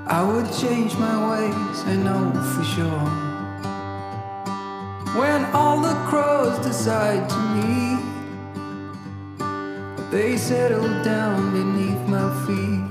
I 0.07 0.23
would 0.23 0.51
change 0.51 0.95
my 0.97 1.17
ways, 1.29 1.83
I 1.85 1.95
know 1.97 2.31
for 2.55 2.63
sure 2.63 3.29
When 5.15 5.43
all 5.53 5.81
the 5.81 5.95
crows 6.07 6.57
decide 6.59 7.27
to 7.29 7.37
meet 7.55 7.88
They 10.11 10.37
settle 10.37 10.89
down 11.03 11.53
beneath 11.53 12.07
my 12.07 12.29
feet 12.47 12.88